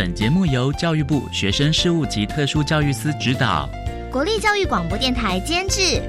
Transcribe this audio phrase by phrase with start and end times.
[0.00, 3.68] 本节目由教育部学生事务及特殊教育司指导，
[4.12, 6.00] 国立教育广播电台监制，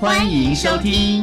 [0.00, 1.22] 欢迎收听。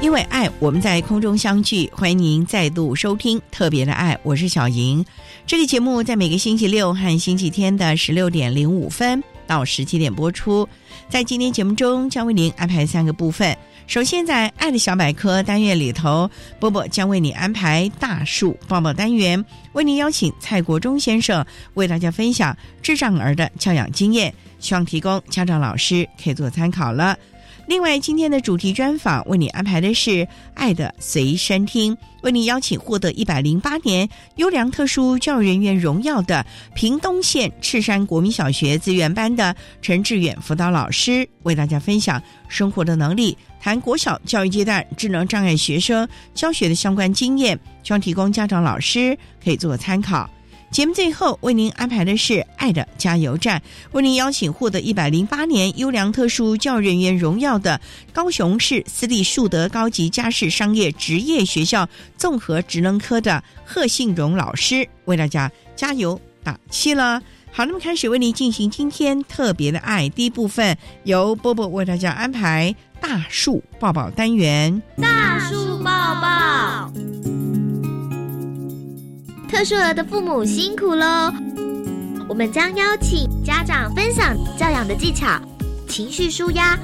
[0.00, 5.04] 因为爱，我们在空中相聚，欢迎您再度收听特别的爱，我是小莹。
[5.46, 9.22] 这个节目在每个星期六和星期天的十六点零五分。
[9.52, 10.66] 到十七点播出，
[11.10, 13.54] 在今天节目中将为您安排三个部分。
[13.86, 19.44] 首先，在“爱的小百科”单元里头，波波将为你安排大树抱抱单元，
[19.74, 21.44] 为您邀请蔡国忠先生
[21.74, 27.14] 为大家分享智障儿的教养经验，希望提供家长老师可以做参考了。
[27.66, 30.10] 另外，今天的主题专访为你安排的是
[30.54, 50.28] 《爱的随身听》，为你邀请获得一百零八年优良特殊教育人员荣耀的屏东县赤山国民小学资源班的陈志远辅导老师，为大家分享生活的能力，谈国小教育阶段智能障碍学生教学的相关经验，希望提供家长老师可以做个参考。
[50.72, 53.62] 节目最后为您安排的是“爱的加油站”，
[53.92, 57.78] 为您邀请获得一百零八年优良特殊教育人员荣耀的
[58.10, 67.20] 高雄市私立树德高级家事商业职业学校综合职能科的贺信荣老师，为大家加油打气了。
[67.50, 75.84] 好，那么开始为您进行今天特别的爱第一部分，由波波为大家安排大树抱抱单元，大树抱
[76.14, 77.11] 抱。
[79.52, 81.30] 特殊儿的父母辛苦喽！
[82.26, 85.38] 我们将邀请家长分享教养的技巧、
[85.86, 86.74] 情绪舒压、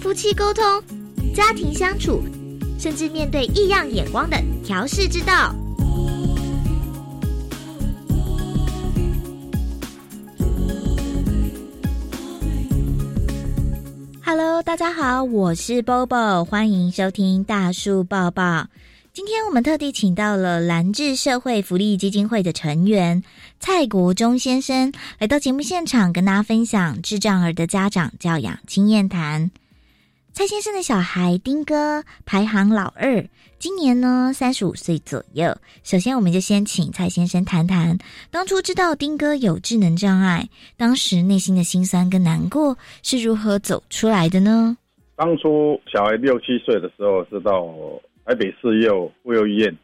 [0.00, 0.64] 夫妻沟通、
[1.34, 2.22] 家庭相处，
[2.78, 5.54] 甚至面对异样眼光的调试之道。
[14.24, 18.66] Hello，大家好，我是 Bobo，欢迎收听大树抱抱。
[19.14, 23.22] 今天我们特地请到了蓝智社会福利基金会的成员
[23.58, 29.50] 蔡国忠先生来到节目现场，跟大家分享智障儿的家长教养经验谈。
[30.32, 33.28] 蔡先生的小孩丁哥排行老二，
[33.58, 35.54] 今年呢三十五岁左右。
[35.84, 37.98] 首先，我们就先请蔡先生谈谈
[38.30, 40.48] 当初知道丁哥有智能障碍，
[40.78, 44.78] 当时内心的辛酸跟难过是如何走出来的呢？
[45.16, 47.62] 当初小孩六七岁的时候知道。
[48.24, 49.76] 台北市幼妇幼医院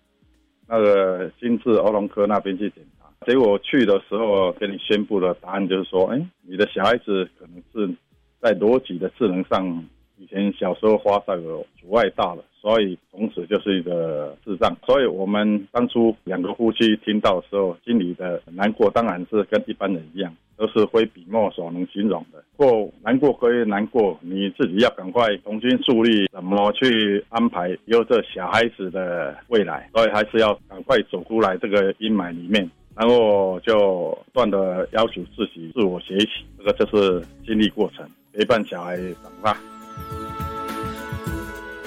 [0.67, 7.93] 那个心智儿童科那边去检查，结果去的时候给你宣布的答案就是说，哎，你的小孩子可能是
[8.41, 9.85] 在逻辑的智能上，
[10.17, 14.77] 以前小时候发展有阻碍大了，所以从此就是一个智障。
[14.87, 20.35] 所以我们当初两个夫妻听到的时候，心里的难过当然是跟一般人一样。
[20.59, 22.43] 都是非笔墨所能形容的。
[22.57, 39.57] 过难过可以难过，你自己要赶快重新树立怎么去安排有这小孩子的未来，所以还是要赶快走出来这个阴霾里面，然后就不断的要求自己自我学习，这个就是经历过程，陪伴小孩长大。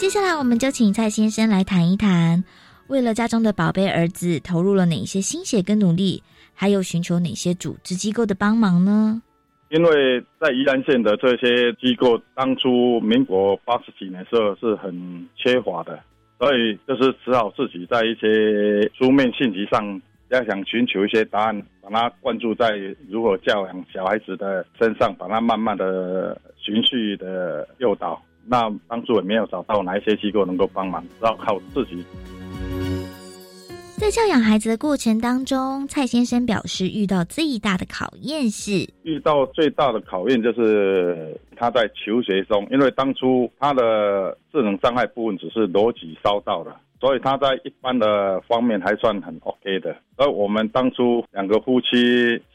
[0.01, 2.43] 接下来，我们就请蔡先生来谈一谈，
[2.87, 6.23] 为了家中的宝贝儿子，投入了哪些心血跟努力。
[6.55, 9.21] 还有寻求哪些组织机构的帮忙呢？
[9.69, 14.91] 因为在宜兰县的这些机构，当初民国八十几年时候是很
[15.35, 15.99] 缺乏的，
[16.39, 22.71] 所以就是只好自己在一些书面信息上，要想寻求一些答案，把它灌注在
[23.07, 28.19] 如何教养小孩子的身上，把它慢慢的循序的诱导。
[28.47, 32.03] 那当初也没有找到哪一些机构能够帮忙，只好靠自己。
[33.97, 49.95] 在教养孩子的过程当中，蔡先生表示遇到最大的考验是遇到最大的考验就是他在求学中，因为当初他的智能障碍部分只是逻辑烧到了，所以他在一般的方面还算很 OK 的。
[50.17, 51.87] 而我们当初两个夫妻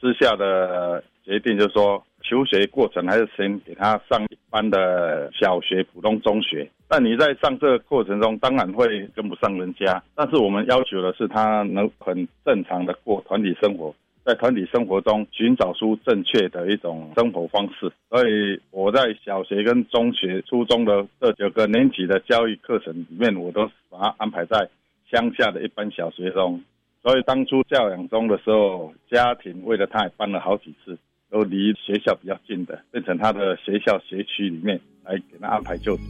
[0.00, 2.02] 之下的决定就是说。
[2.28, 6.68] 求学过程还是先给他上一般的小学、普通中学。
[6.88, 10.02] 但你在上这个过程中，当然会跟不上人家。
[10.14, 13.94] 但是我们要求的是，他能很正常的过团体生活，
[14.24, 17.92] 在团体生活中寻找出正确的一种生活方式。
[18.08, 24.68] 所以我在小学、跟中学、初中的这九个年级的教育课程里面，我都把他安排在
[25.10, 26.62] 乡下的一般小学中。
[27.02, 30.98] 所以当初教养中的时候，家庭为了他也搬了好几次。
[31.30, 36.02] 都离学校比较近的，变成他的学校学区里面来给他安排就读。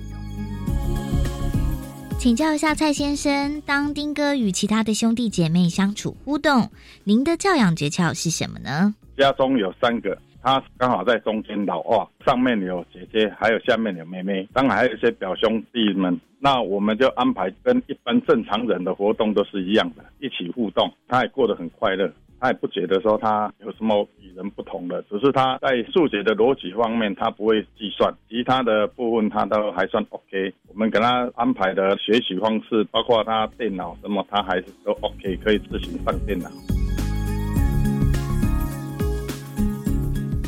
[2.18, 6.70] 请教一下蔡先生，当丁哥与其他的兄弟姐妹相处互动，
[7.04, 8.94] 您的教养诀窍是什么呢？
[9.16, 16.18] 家中有三个，他刚好在中间老二，上面有姐姐，还有下面有妹妹，当然还有一些表兄弟们。
[16.38, 22.10] 那我们就安排跟一般正常人的活动都是一样的，一起互动，他也过得很快乐。
[22.38, 30.53] 他也不觉得说他有什么与人不同的，只是他在数学的逻辑方面他不会计算，其他的部分他都还算 OK。
[30.69, 36.50] 我们给他安排的学习方式，包括他电脑什么，他还是都 OK，可以自行上电脑。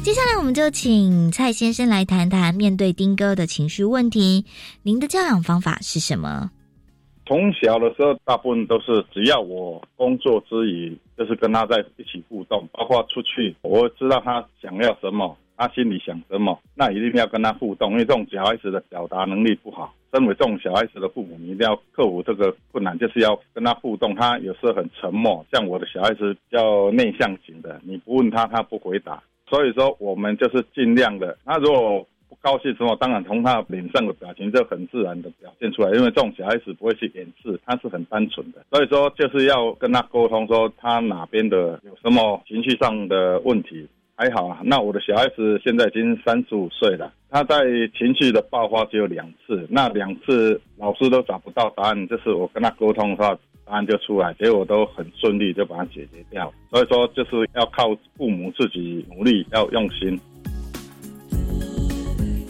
[0.04, 4.46] 接下来我们就请蔡先生来谈谈面对丁哥的情绪问题，
[4.82, 6.50] 您的教养方法是什么？
[7.28, 17.90] 从小的时候，大部分都是只要我工作之余，就是跟他在一起互动，包括出去，我知道他想要什么，他心里想什么，那一定要跟他互动。
[17.92, 24.14] 因为这种小孩子的表达能力不好，身为这种小孩子的父母，你一定要克服这个困难，就是要跟他互动。
[24.14, 29.22] 他有时候很沉默，像我的小孩子比较内向型的，你不问他，他不回答。
[29.50, 31.36] 所以说，我们就是尽量的。
[31.44, 32.06] 那如果
[32.40, 38.64] 高兴之后，当然从他脸上的表情就很自然的表现出来，因为这种小孩子不会去掩饰，他是很单纯的。
[38.70, 43.86] 所以说就是要跟他沟通，说他哪边的有什么情绪上的问题。
[44.20, 47.56] 还好啊，那我的小孩子现在已经三十五岁了，他在
[47.96, 56.52] 情绪的爆发只有两次，那两次老师都找不到答案，就是我跟他沟通的话，答案就出来，结果都很顺利，就把它解决掉。
[56.68, 60.18] 所以说就是要靠父母自己努力，要用心。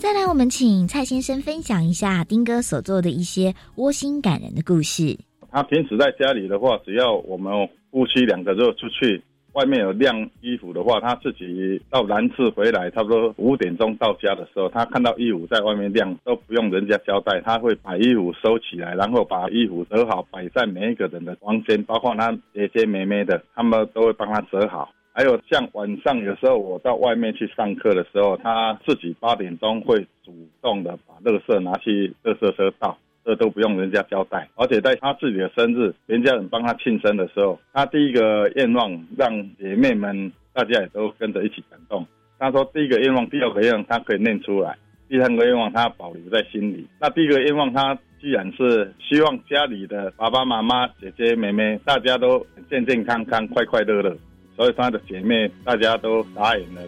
[0.01, 5.19] 再来，我们请蔡先生分享一下丁哥所做的一些窝心感人的故事。
[5.51, 7.53] 他平时在家里的话，只要我们
[7.91, 9.21] 夫妻两个就出去，
[9.55, 24.89] 外面有晾衣服的话，他自己到南次回来，差不多五点钟到家的时候，他看到衣服在外面晾，都不用人家交代，他会把衣服收起来，然后把衣服折好，摆在每一个人的房间，包括他姐姐妹妹的，他们都会帮他折好。
[25.19, 30.33] 还有像晚上有时候我到外面去上课的时候，他自己八点钟会主
[30.63, 34.49] 动的把垃圾拿去垃圾车倒，这都不用人家交代。
[34.55, 42.07] 而且在他自己的生日，人家人帮他庆生的时候，他第一个愿望让姐妹们大家也都跟着一起感动。
[42.39, 44.79] 他说第一个愿望、第二个愿望他可以念出来，
[45.09, 46.87] 第三个愿望他保留在心里。
[47.01, 54.17] 那第一个愿望他既然是希望家里的爸爸妈妈、姐姐妹妹大家都健健康康、快快乐乐。
[54.59, 56.83] 所以他的姐妹大家都傻眼了，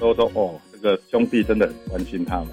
[0.00, 2.48] 都说：“哦，这个兄弟真的很关心他们。”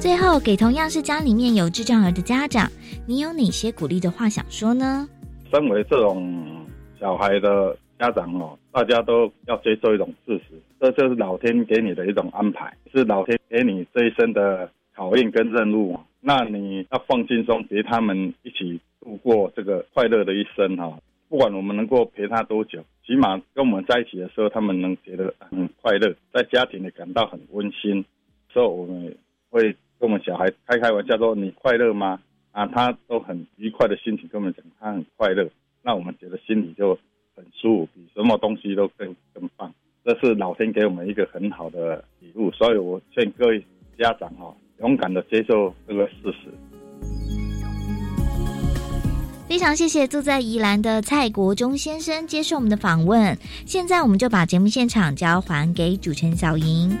[0.00, 2.66] 最后，给同样是家里面有智障儿的家长，
[3.06, 5.06] 你有哪些鼓励的话想说呢？
[5.52, 6.66] 身为这种
[6.98, 16.00] 小孩的家长哦，大家都要接受一种事实，这就是老天给你的一种安排，是老天给你这一生的考验跟任务。
[16.26, 20.98] 那你要放轻松，陪他们一起度过这个快乐的一生哈。
[21.28, 28.02] 不管我们能够陪他多久，起码跟我们在一起的时候，他们能觉得很快乐，在家庭里感到很温馨。
[28.48, 29.14] 所以我们
[29.50, 29.64] 会
[29.98, 32.18] 跟我们小孩开开玩笑说：“你快乐吗？”
[32.52, 35.46] 啊，他都很愉快的心情跟我们讲，他很快乐。
[35.82, 36.98] 那我们觉得心里就
[37.36, 39.74] 很舒服，比什么东西都更更棒。
[40.02, 42.50] 这是老天给我们一个很好的礼物。
[42.52, 43.62] 所以我劝各位
[43.98, 44.54] 家长哈。
[44.80, 46.52] 勇敢的接受这个事实。
[49.46, 53.36] 非常谢谢住在宜兰的蔡国忠先生接受我们的访问。
[53.66, 56.96] 现在我们就把节目现场交还给主持人小莹。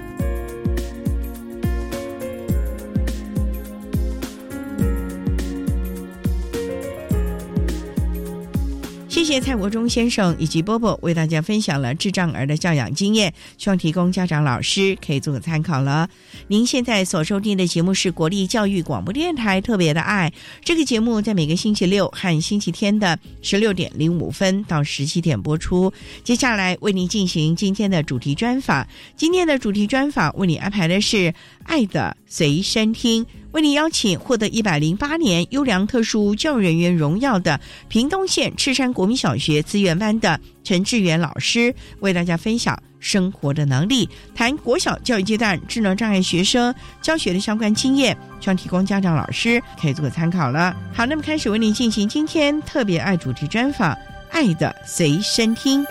[9.24, 16.06] 谢谢蔡国忠先生以及波波为大家分享了智障儿的教养经验，希望提供家长、老师可以做个参考了。
[16.48, 20.30] 您现在所收听的节目是国立教育广播电台特别的爱，
[20.62, 25.90] 这个节目在每个星期六和星期天的十六点零五分到十七点播出。
[26.22, 31.16] 接下来为您进行今天的主题专访，今天的主题专访为你安排的是
[31.64, 33.24] 《爱的随身听》。
[33.54, 50.76] 为您邀请获得一百零八年优良特殊教育人员荣耀的屏东县赤山国民小学资源班的陈志远老师，为大家分享生活的能力，谈国小教育阶段智能障碍学生教学的相关经验，希望提供家长、老师可以做个参考了。
[50.92, 53.94] 好，那么开始为您进行今天特别爱主题专访，
[54.32, 55.84] 《爱的随身听》。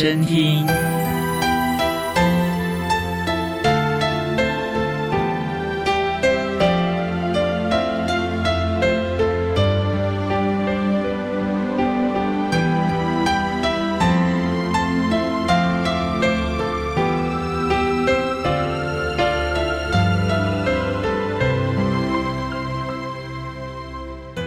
[0.00, 0.66] 真听。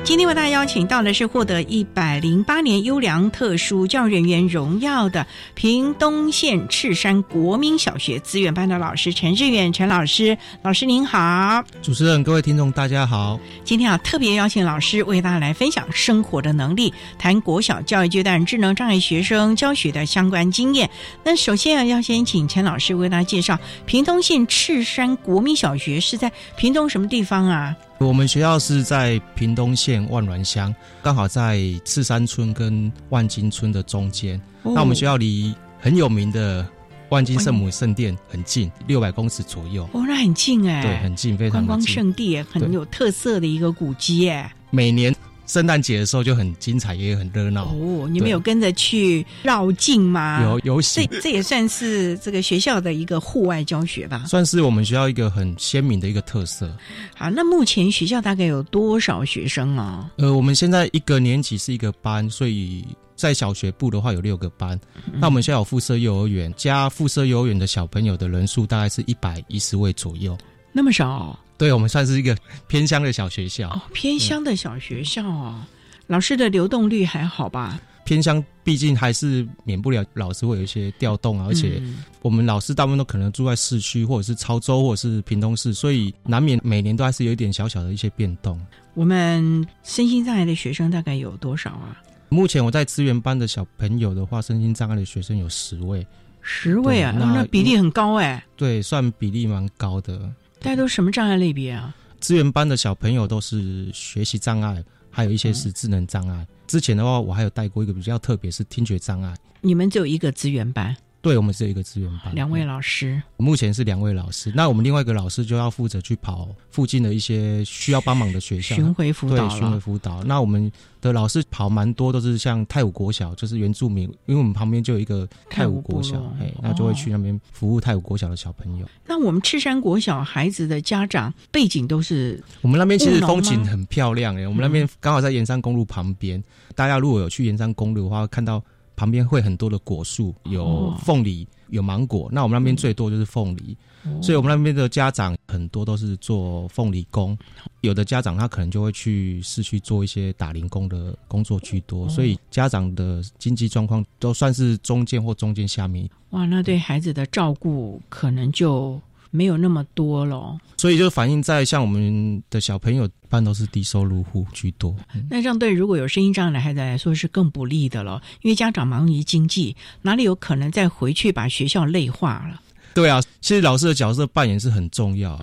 [0.04, 20.90] 今天为大家邀请到的是获得一百零八年优良特殊教育人员荣耀的屏东县赤山国民小学资源班的老师陈志远陈老师，老师您好，主持人各位听众大家好，今天啊特别邀请老师为大家来分享生活的能力，谈国小教育阶段智能障碍学生教学的相关经验。
[21.24, 27.76] 那首先啊要先请陈老师为大家介绍屏东县赤山国民小学是在屏东什么地方啊？
[28.00, 34.40] 我们学校是在屏东县万峦乡，刚好在赤山村跟万金村的中间。
[34.62, 36.68] 那我们学校离很有名的
[37.10, 39.88] 万金圣母圣殿很近，六百公尺左右。
[39.94, 44.54] 哦，那很近哎，对，很近，非常观光圣地，很有特色的一个古迹哎。
[44.70, 45.16] 每年。
[45.54, 48.10] 圣诞节的时候就很精彩，也很热闹哦。
[48.10, 50.42] 你们有跟着去绕境吗？
[50.42, 54.24] 有有这这也算是这个学校的一个户外教学吧？
[54.26, 56.76] 算是我们学校一个很鲜明的一个特色。
[57.16, 60.10] 好，那目前学校大概有多少学生啊？
[60.18, 62.84] 呃，我们现在一个年级是一个班，所以
[63.16, 64.80] 在小学部的话有六个班。
[65.20, 70.36] 那我们学校有附设幼儿园，加附设幼儿园的小朋友的人数大概是一百一十位左右。
[70.72, 71.40] 那么少？
[71.58, 72.36] 对，我们算是一个
[72.68, 73.70] 偏乡的小学校。
[73.70, 75.68] 哦，偏乡的小学校啊，
[76.08, 77.80] 老师的流动率还好吧？
[78.06, 81.82] 偏乡毕竟还是免不了老师会有一些调动啊，而且
[82.22, 88.60] 我们老师大部分都可能住在市区，或者是潮州，或者是屏东市，所以难免每年都还是有一点小小的一些变动。
[88.94, 92.02] 我们身心障碍的学生大概有多少啊？
[92.28, 96.06] 目前我在资源班的小朋友的话，身心障碍的学生有十位，
[96.42, 98.44] 十位啊，那比例很高哎。
[98.58, 100.30] 对，算比例蛮高的。
[100.64, 101.94] 大家都什么障碍类别啊？
[102.22, 106.48] 资源班的小朋友都是学习障碍，还有一些是智能障碍。
[106.66, 109.36] 之前的话，我还有带过一个比较特别，是听觉障碍。
[109.60, 110.96] 你们只有一个资源班？
[111.24, 113.24] 对，我们是有一个资源班，两位老师。
[113.38, 119.48] 目前是两位老师，那我们另外一个老师就要负责去跑附近的一些需要帮忙的学校，巡回辅导。
[119.48, 120.22] 对，巡回辅导。
[120.26, 128.86] 那我们的老师跑蛮多，都是像泰武国小，就是原住民，因为我们旁边就有一个泰武国小，哎，那就会去那边服务泰武国小的小朋友。
[129.08, 132.44] 那我们赤山国小孩子的家长背景都是？
[132.62, 136.44] 我们那边其实风景很漂亮哎，我们那边刚好在盐山公路旁边，
[136.76, 138.62] 大家如果有去盐山公路的话，看到。
[138.96, 142.30] 旁边会很多的果树，有凤梨，有芒果。
[142.32, 143.76] 那我们那边最多就是凤梨，
[144.22, 147.38] 所以我们那边的家长很多都是做凤梨工。
[147.82, 156.10] 有的家长他可能就会去市区做一些打零工的工作居多，所以家长的经济状况都算是中间或中间下面。
[156.30, 159.02] 哇，那对孩子的照顾可能就。
[159.36, 164.96] 没有那么多了，所以就反映在像我们的小朋友，一般都是低收入户居多。
[165.28, 172.62] 那这样对如果有声音障碍的孩子来说是更不利的了，因为家长忙于经济，哪里有可能再回去把学校累化了？
[172.94, 175.42] 对啊，其实老师的角色扮演是很重要。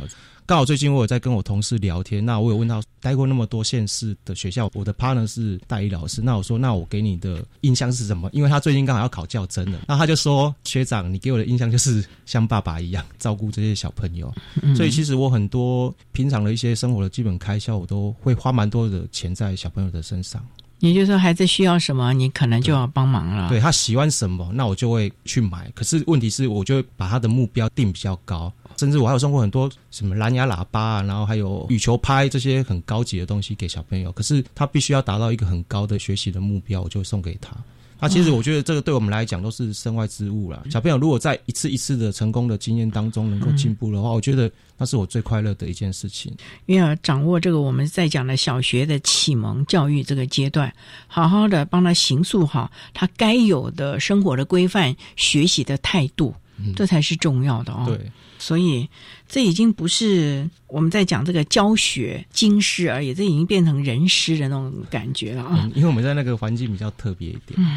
[0.50, 8.28] 刚好最近我有在跟我同事聊天，那我有问到待过那么多县市的学校，我的 partner 是代理老师，那我说那我给你的印象是什么？
[8.32, 14.34] 因为他最近刚好要考教真了，那他就说学长，你给我的印象就是像爸爸一样照顾这些小朋友，
[14.74, 20.44] 所以其实我很多平常的一些生活的基本开销，我都会花蛮多的钱在小朋友的身上。
[20.80, 23.50] 也就是说，孩子需要什么，你可能就要帮忙了。
[23.50, 25.70] 对他喜欢什么，那我就会去买。
[25.76, 28.52] 可是问题是，我就会把他的目标定比较高。
[28.80, 34.10] 甚至我还有送过很多什么蓝牙喇叭啊，然后还有羽球拍这些很高级的东西给小朋友。
[34.12, 37.54] 可是他必须要达到一个很高的学习的目标，我就送给他。
[38.02, 40.62] 那其实我觉得这个对我们来讲都是身外之物啦。
[40.70, 46.34] 小朋友如果在一次一次的成功的经验当中能够进步的话，我觉得那是我最快乐的一件事情。
[46.64, 50.72] 因为掌握这个我们在讲的小学的启蒙教育这个阶段，
[51.06, 56.34] 好好的帮他形塑好他该有的生活的规范、学习的态度，
[56.76, 57.84] 这才是重要的哦。
[57.86, 57.98] 对。
[58.38, 58.88] 所以，
[59.28, 65.68] 这已经不是我们在讲这个教学经师而已，这已经变成人师的那种感觉了啊！
[65.74, 67.56] 因为我们在那个环境比较特别一点。
[67.58, 67.76] 嗯，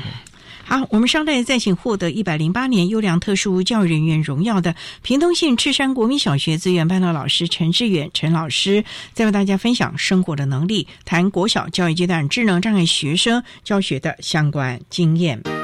[0.63, 15.62] 好，我们稍待再请获得一百零八年优良特殊教育人员荣耀的屏东县赤山国民小学资源班的老师陈志远陈老师，再为大家分享生活的能力，谈国小教育阶段智能障碍学生教学的相关经验。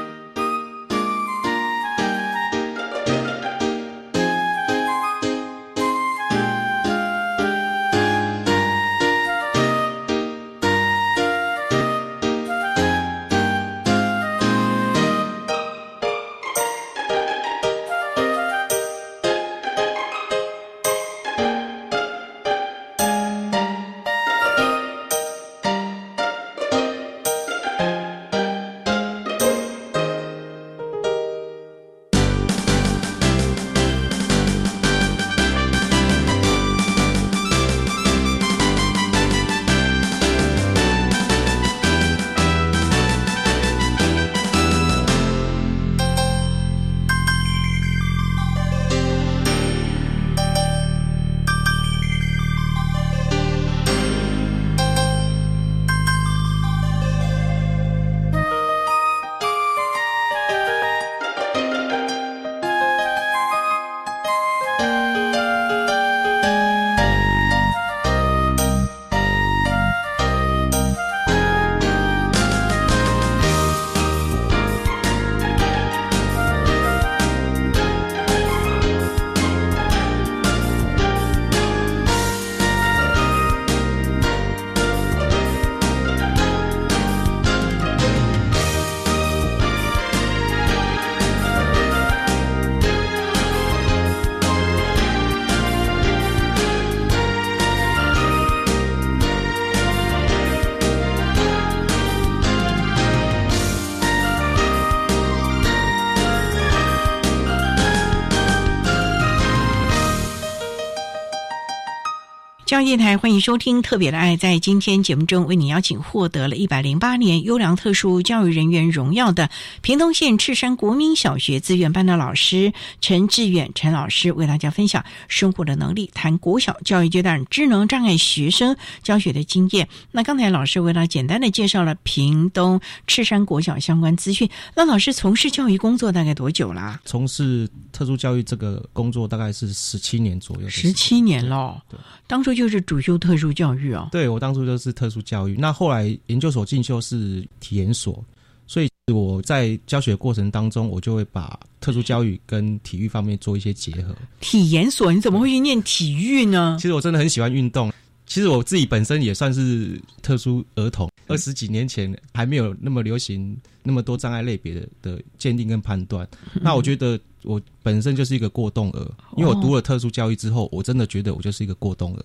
[112.70, 114.36] 教育电台欢迎收听《特别的爱》。
[114.38, 129.88] 在今天节目中，为你邀请获得了一百零八年优良特殊教育人员荣耀的屏东县赤山国民小学资源班的老师陈志远陈老师，为大家分享生活的能力，谈国小教育阶段智能障碍学生教学的经验。
[130.12, 134.48] 那刚才老师为他简单的介绍了屏东赤山国小相关资讯。
[134.76, 137.00] 那老师从事教育工作大概多久啦？
[137.04, 140.68] 从事特殊教育这个工作大概是十七年左右。
[140.68, 142.59] 十七年了，对，当初就。
[142.60, 148.22] 就是主修特殊教育哦，对我当初就是特殊教育，那后来研究所进修是体研所，
[148.66, 154.14] 所以我在教学过程当中，我就会把特殊教育跟体育方面做一些结合。
[154.40, 156.76] 体研所你怎么会去念体育呢？
[156.78, 157.90] 其实我真的很喜欢运动，
[158.26, 161.10] 其实我自己本身也算是特殊儿童。
[161.26, 166.28] 二十几年前还没有那么流行那么多障碍类别的的鉴定跟判断，
[166.60, 167.18] 那我觉得。
[167.42, 172.24] 我本身就是一个过动儿，因为我读了特殊教育之后，我真的觉得我就是一个过动儿，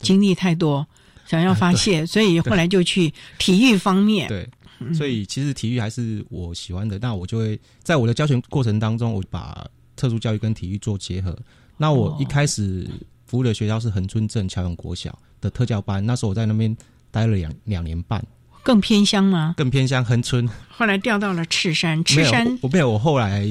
[0.00, 0.86] 经历太多，
[1.26, 4.28] 想要发泄， 所以后来就去体育方面。
[4.28, 4.48] 对，
[4.94, 6.98] 所以其实体育还是我喜欢的。
[6.98, 11.36] 那我就会在我的教学过程当中，我把特殊教育跟体育做结合。
[11.76, 12.88] 那我一开始
[13.26, 16.76] 服务的学校是恒春镇乔永国小的特教班，那时候我在那边
[17.10, 18.24] 待了两两年半。
[18.62, 19.54] 更偏乡吗？
[19.56, 20.48] 更偏乡恒春。
[20.68, 23.46] 后来调到了赤山，赤山我没有，我后来。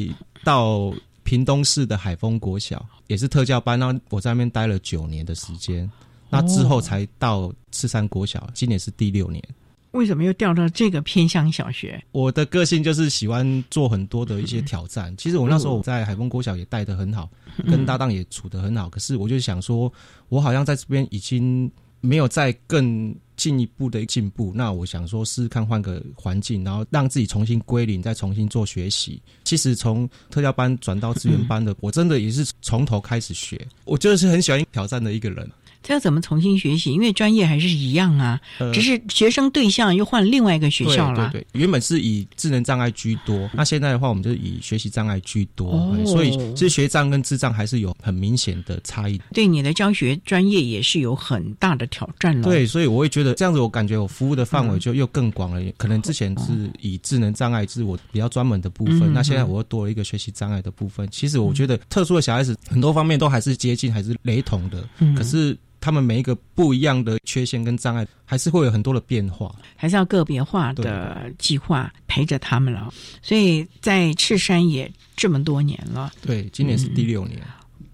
[0.46, 5.90] 到屏东市的海丰国小也是特教班，那我在那边待了九年的时间，
[6.30, 9.44] 那之后才到赤山国小，今年是第六年。
[9.92, 12.04] 为什么又调到这个偏乡小学？
[12.12, 15.16] 我的个性就是喜欢做很多的一些挑战。
[15.18, 17.30] 其实我那时候我在海丰国小也带的很好，
[17.66, 18.90] 跟搭档也处的很好。
[18.90, 19.92] 可是我就想说，
[20.28, 21.72] 我好像在这边已经
[22.06, 23.16] 没有再更。
[23.38, 29.22] 进一步的进步，那我想说试试看换个环境，然后让自己重新归零，再重新做学习。
[29.44, 33.68] 其实从特教班转到资源班的，我真的也是从头开始学。
[33.84, 35.52] 我就是很喜欢挑战的一个人。
[35.88, 36.92] 这要怎么重新学习？
[36.92, 41.30] 因为专业还是一样啊，呃只是学生对象又换另外一个学校了。
[41.32, 49.22] 对对对，原本是以智能障碍居多，那现在的话，我们就是以学习障碍居多，哦所以其实学障跟智障还是有很明显的差异。
[49.32, 52.44] 对你的教学专业也是有很大的挑战了。
[52.44, 55.62] 对，所以我会觉得这样子，我感觉我服务的范嗯围就又更广了。
[55.78, 61.08] 可能之前是以智能障碍是我比较专门的部分，嗯那现在我又多了一个学习障碍的部分。
[61.12, 69.54] 其实我觉得特殊的小孩子很多方面都还是接近，还是雷同的，嗯可是他们每一个不一样的缺陷跟障碍，还是会有很多的变化。
[69.76, 72.92] 还是要个别化的计划陪着他们了。
[73.22, 77.40] 所以在赤山也这么多年了，对，今年是第六年。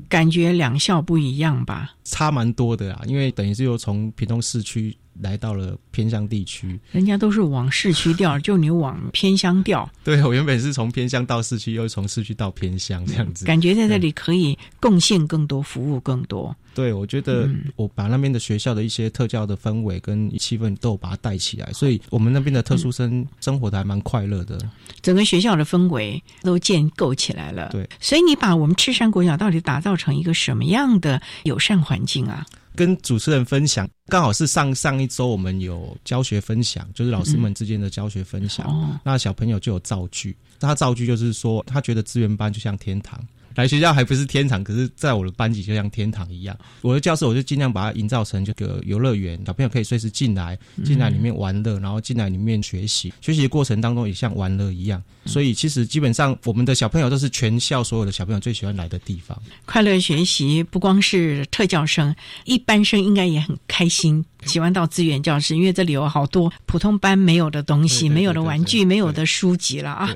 [0.08, 1.94] 感觉两校不一样吧？
[2.06, 6.80] 差蛮多的啊，因为等于是又从屏东市区来到了偏乡地区。
[6.92, 13.46] 人家都是往市区调， 就你往偏乡调，对我原本是从偏乡到市区，又从市区到偏乡这样子。
[13.46, 16.56] 感觉在这里可以贡献更多，服务更多。
[16.74, 24.58] 对，我觉得嗯我把那边的学校的一些特教的氛围跟气氛都有把它带起来，所以我们那边的特殊生生活的还蛮快乐的。
[25.02, 27.70] 整个学校的氛围都建构起来了。
[27.72, 32.46] 对，所以你把我们赤山国小到底打造成一个什么样的友善环境啊？
[32.76, 38.66] 跟主持人分享，刚好是上上一周我们有教学分享，就是老师们之间的教学分享。
[38.68, 43.20] 哦，那小朋友就有造句，他造句就是说，他觉得资源班就像天堂。
[43.56, 46.58] 来学校还不是天堂，可是在我的班级就像天堂一样。
[46.82, 53.14] 我的教室我就尽量把它营造成这个游乐园，小朋友可以随时进来，进来里面玩乐，然后进来里面学习。
[53.22, 59.40] 学习的过程当中也像玩乐一样，所以其实基本上我们的小朋友都是全校所有的小朋友最喜欢来的地方。
[59.66, 70.10] 快乐学习不光是特教生，一般生应该也很开心，喜欢到资源教室，因为这里有好多普通班没有的东西，没有的玩具，没有的书籍了啊！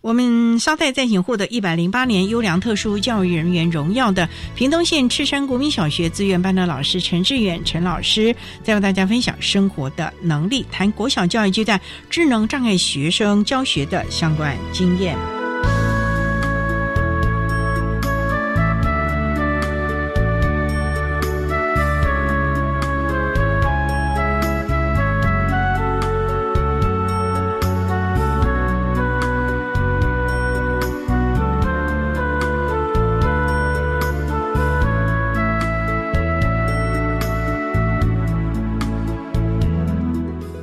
[0.00, 15.41] 我们稍待再请获得一百零八年优良特殊教育人员荣耀的屏东县赤山国民小学资源班的老师陈志远陈老师，再为大家分享生活的能力，谈国小教育阶段智能障碍学生教学的相关经验。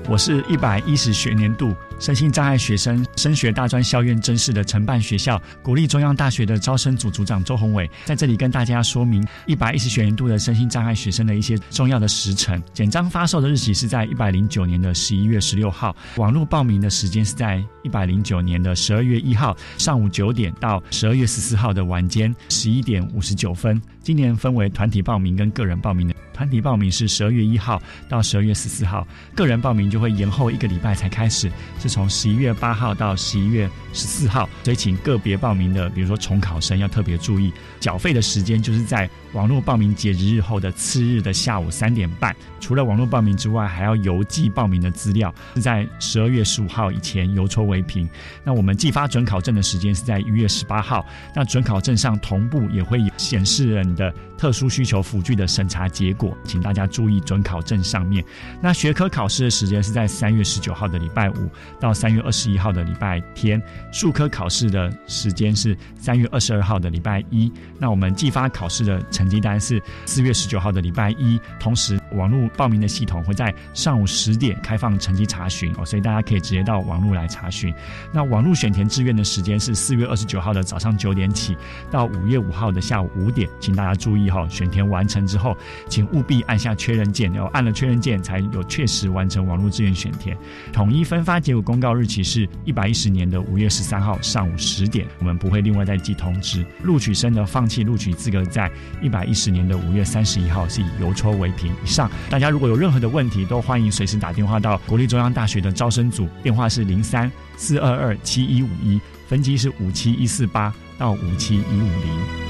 [0.09, 12.59] 我是一百一十学年度身心障碍学生升学大专校院甄试的承办学校国立中央大学的招生组组长周宏伟，在这里跟大家说明一百一十学年度的身心障碍学生的一些重要的时程。
[12.73, 23.79] 简章发售的日期是在一百零九年的十一月十六号，网络报名的时间是在一百零九年的十二月一号上午九点到十二月十四号的晚间十一点五十九分。
[24.01, 26.15] 今年分为团体报名跟个人报名的。
[26.39, 34.47] 团体报名是十二月一号到十二月十四号，个人报名就会延后一个礼拜才开始，是从十一月八号到十一月十四号。
[34.63, 42.35] 所以请个别报名的，比如说重考生要特别注意，缴费的时间就是在网络报名截止日后的次日的下午三点半。
[42.59, 48.07] 除了网络报名之外，还要邮寄报名的资料，是在十二月十五号以前邮戳为凭。
[48.43, 58.23] 那我们寄发准考证的时间是在一月十八号，那准考证上同步也会显示了你的特殊需求辅具的审查结果，请大家注意准考证上面。
[58.61, 63.61] 那学科考试的时间是在三月十九号的礼拜五到三月二十一号的礼拜天，
[63.91, 67.51] 术科考试的时间是三月二十二号的礼拜一。
[67.79, 77.73] 那我们寄发考试的成绩单是四月十九号的礼拜一，同时网络报名的系统会在上午十点开放成绩查询哦，所以大家可以直接到网络来查询。
[78.13, 81.57] 那网络选填志愿的时间是四月二十九号的早上九点起
[81.91, 85.53] 到五月五号的下午五点，请大家注意哈、选填完成之后，
[85.89, 90.37] 请务必按下确认键，要按了确认键才有确实完成网络志愿选填。
[90.71, 96.65] 统一分发结果公告日期是一百一十年的五月十三号上午十点，我们不会另外再寄通知。
[96.83, 98.71] 录取生的放弃录取资格在
[99.09, 101.73] 一百一十年的五月三十一号是以邮戳为凭。
[101.83, 112.48] 以上，大家如果有任何的问题，都欢迎随时打电话到国立中央大学的招生组，电话是零三四二二七一五一，分机是五七一四八到五七一五零。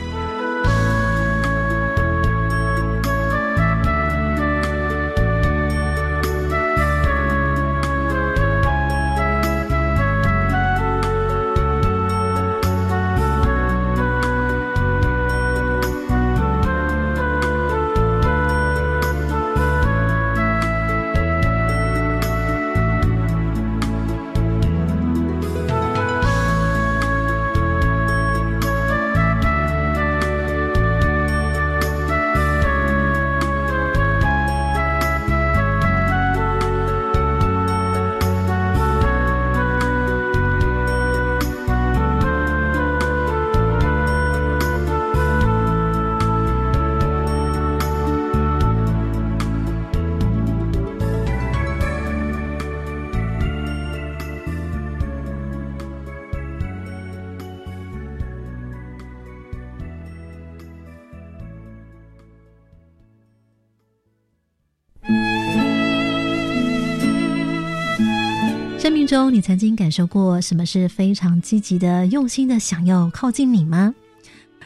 [69.40, 73.96] 你曾经感受过什么是非常积极的、用心的想要靠近你吗？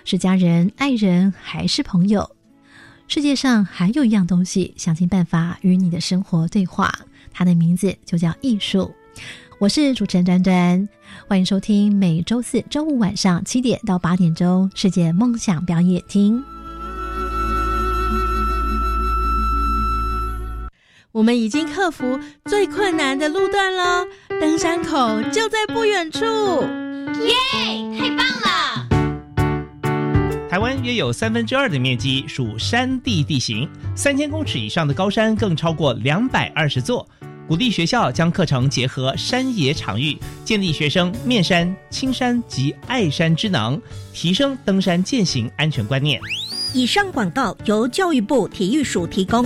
[0.03, 2.27] 是家人、爱人，还是朋友？
[3.07, 6.91] 世界上还有一样东西，想尽办法与你的生活对话，
[7.31, 8.91] 它的名字就叫艺术。
[9.59, 10.89] 我是主持人端端，
[11.27, 16.39] 欢迎收听每周四周五晚上七点到八点钟《世界梦想表演厅》。
[21.13, 24.03] 我们已经克服最困难的路段了，
[24.41, 26.25] 登山口就在不远处。
[26.25, 27.35] 耶，
[27.99, 28.87] 太棒了！
[30.49, 37.07] 台湾约有三分之二的面积属山地地形，三千公尺以上的高山更超过两百二十座。
[37.47, 43.79] 鼓励学校将课程结合山野场域，建立学生面山、青山及爱山之能，
[44.13, 46.19] 提升登山践行安全观念。
[46.73, 49.45] 以上广告由教育部体育署提供。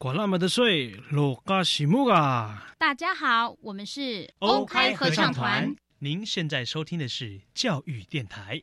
[0.00, 2.72] 管那么的水，落嘎西木啊！
[2.78, 5.74] 大家好，我们是欧开合唱团。
[5.98, 8.62] 您现在收听的是教育电台。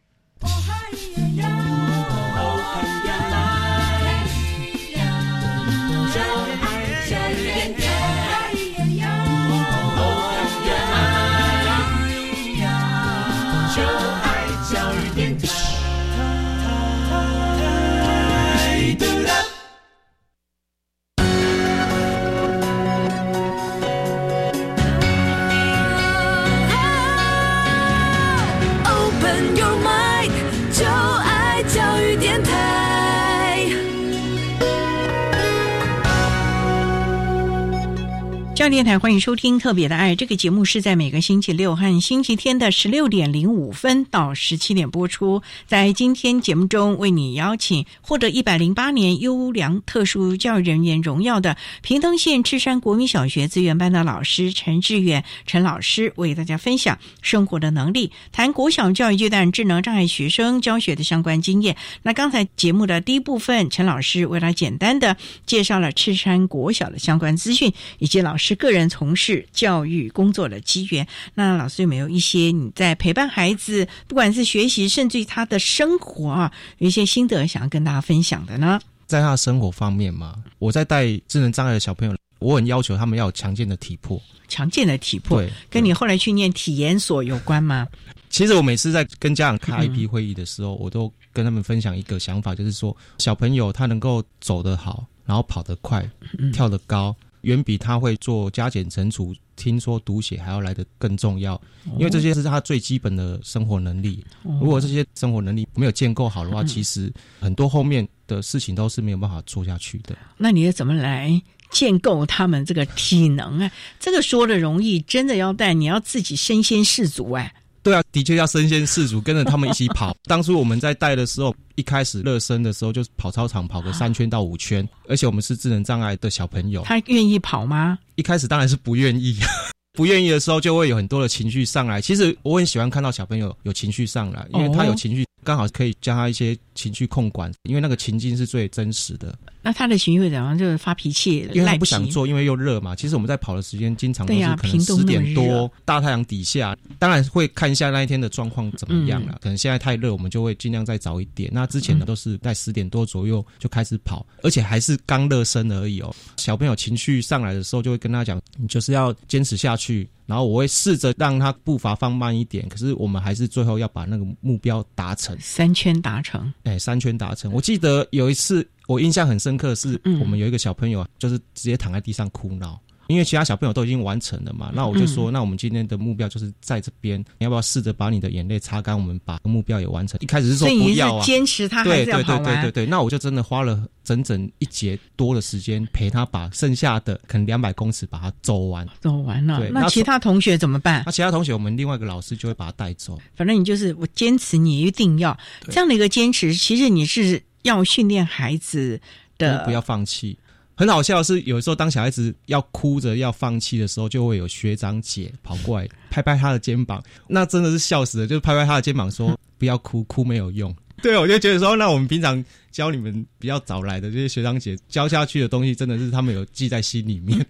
[38.65, 45.43] 教电台欢迎收听《特别的爱》这个节目，是在每个星期六和星期天的十六点零五分到十七点播出。
[45.67, 61.77] 在今天节目中，为你邀请获得一百零八年优良特殊教育人员荣耀的平东县赤山国民小学资源班的老师陈志远陈老师，为大家分享生活的能力，谈国小教育阶段智能障碍学生教学的相关经验。
[62.01, 68.54] 那刚才节目的第一部分，陈老师为他简单的介绍了赤山国小的相关资讯，以及老师。
[68.55, 71.05] 是个人从事教育工作的机缘。
[71.33, 78.79] 那老师有没有一些你在陪伴孩子，不管是学习，甚至于他的生活啊，有一些心得想要跟大家分享的呢？
[79.07, 84.21] 在他的生活方面嘛，我在带智能障碍的小朋友，我很要求他们要有强健的体魄。
[84.47, 87.85] 强健的体魄，对，跟你后来去念体研所有关吗？
[88.29, 96.07] 其实我每次在跟家长开 IP 会议的时候，我都跟他们分享一个想法，就是说小朋友他能够走得好，然后跑得快，
[96.53, 97.15] 跳得高。
[97.45, 101.59] 远比他会做加减乘除、听说读写还要来的更重要，
[101.97, 104.25] 因为这些是他最基本的生活能力。
[104.43, 110.15] 如果这些生活能力没有建构好的话，其实很多后面的事情都是没有办法做下去的。
[110.37, 113.71] 那你怎么来建构他们这个体能啊？
[113.99, 117.53] 这个说的容易，真的要带，你要自己身先士卒哎。
[117.85, 120.17] 对啊，的确要身先士卒，跟着他们一起跑。
[120.25, 127.99] 当初我们在带的时候，一开始热身的时候，就跑操场跑个三圈到五圈，而且我们是智能障碍的小朋友，他愿意跑吗？
[128.15, 129.37] 一开始当然是不愿意，
[129.93, 132.01] 不愿意的时候就会有很多的情绪上来。
[132.01, 139.37] 其实我很喜欢看到小朋友有情绪上来，因为他有情绪，刚好可以教他一些情绪控管，因为那个情境是最真实的。
[139.65, 140.55] 那他的情绪怎样？
[140.55, 142.95] 就是发脾气，因为他不想做，因为又热嘛。
[142.95, 149.39] 其实我们在跑的时间经常都是可能十点多，大太阳底下，当然会看一下那一天的状况怎么样了。
[149.41, 151.49] 可能现在太热，我们就会尽量再早一点。
[151.51, 156.15] 那之前呢，都是在十点多左右就开始跑，而且还是刚热身而已哦。
[156.37, 160.07] 小朋友情绪上来的时候，就会跟他讲，你就是要坚持下去。
[160.27, 166.51] 然后我会试着让他步伐放慢一点，可是我们还是最后要把那个目标达成，三圈达成。
[166.63, 167.51] 哎，三圈达成。
[167.51, 168.67] 我记得有一次。
[168.87, 172.79] 我印象很深刻，是我们有一个小朋友，就是直接躺在地上哭闹。
[173.07, 178.97] 因为其他小朋友都已经完成了嘛，那我就说，那我们今天的目标就是在这边，你要不要试着把你的眼泪擦干？
[178.97, 180.19] 我们把目标也完成。
[180.23, 188.87] 一开始是说不要啊，坚持他还是要跑对对对对，那我就真的花了整整一节多的时间陪他把剩下的可能两百公尺把它走完。
[188.99, 191.03] 走完了，那其他同学怎么办？
[191.05, 193.21] 那其他同学，我们另外一个老师就会把他带走。
[193.35, 195.37] 反正你就是我坚持，你一定要
[195.69, 196.55] 这样的一个坚持。
[196.55, 198.99] 其实你是要训练孩子
[199.37, 200.37] 的，不要放弃。
[200.77, 210.75] 很好笑的是，有时候当小孩子要哭着要放弃的时候，就会有学长姐跑过来拍拍他的肩膀，那真的是笑死了，就是拍拍他的肩膀说：“不要哭，哭没有用。
[211.01, 217.45] ”对，我就觉得说，那我们平常教你们比较早来的这些学长姐教下去的东西，真的是他们有记在心里面，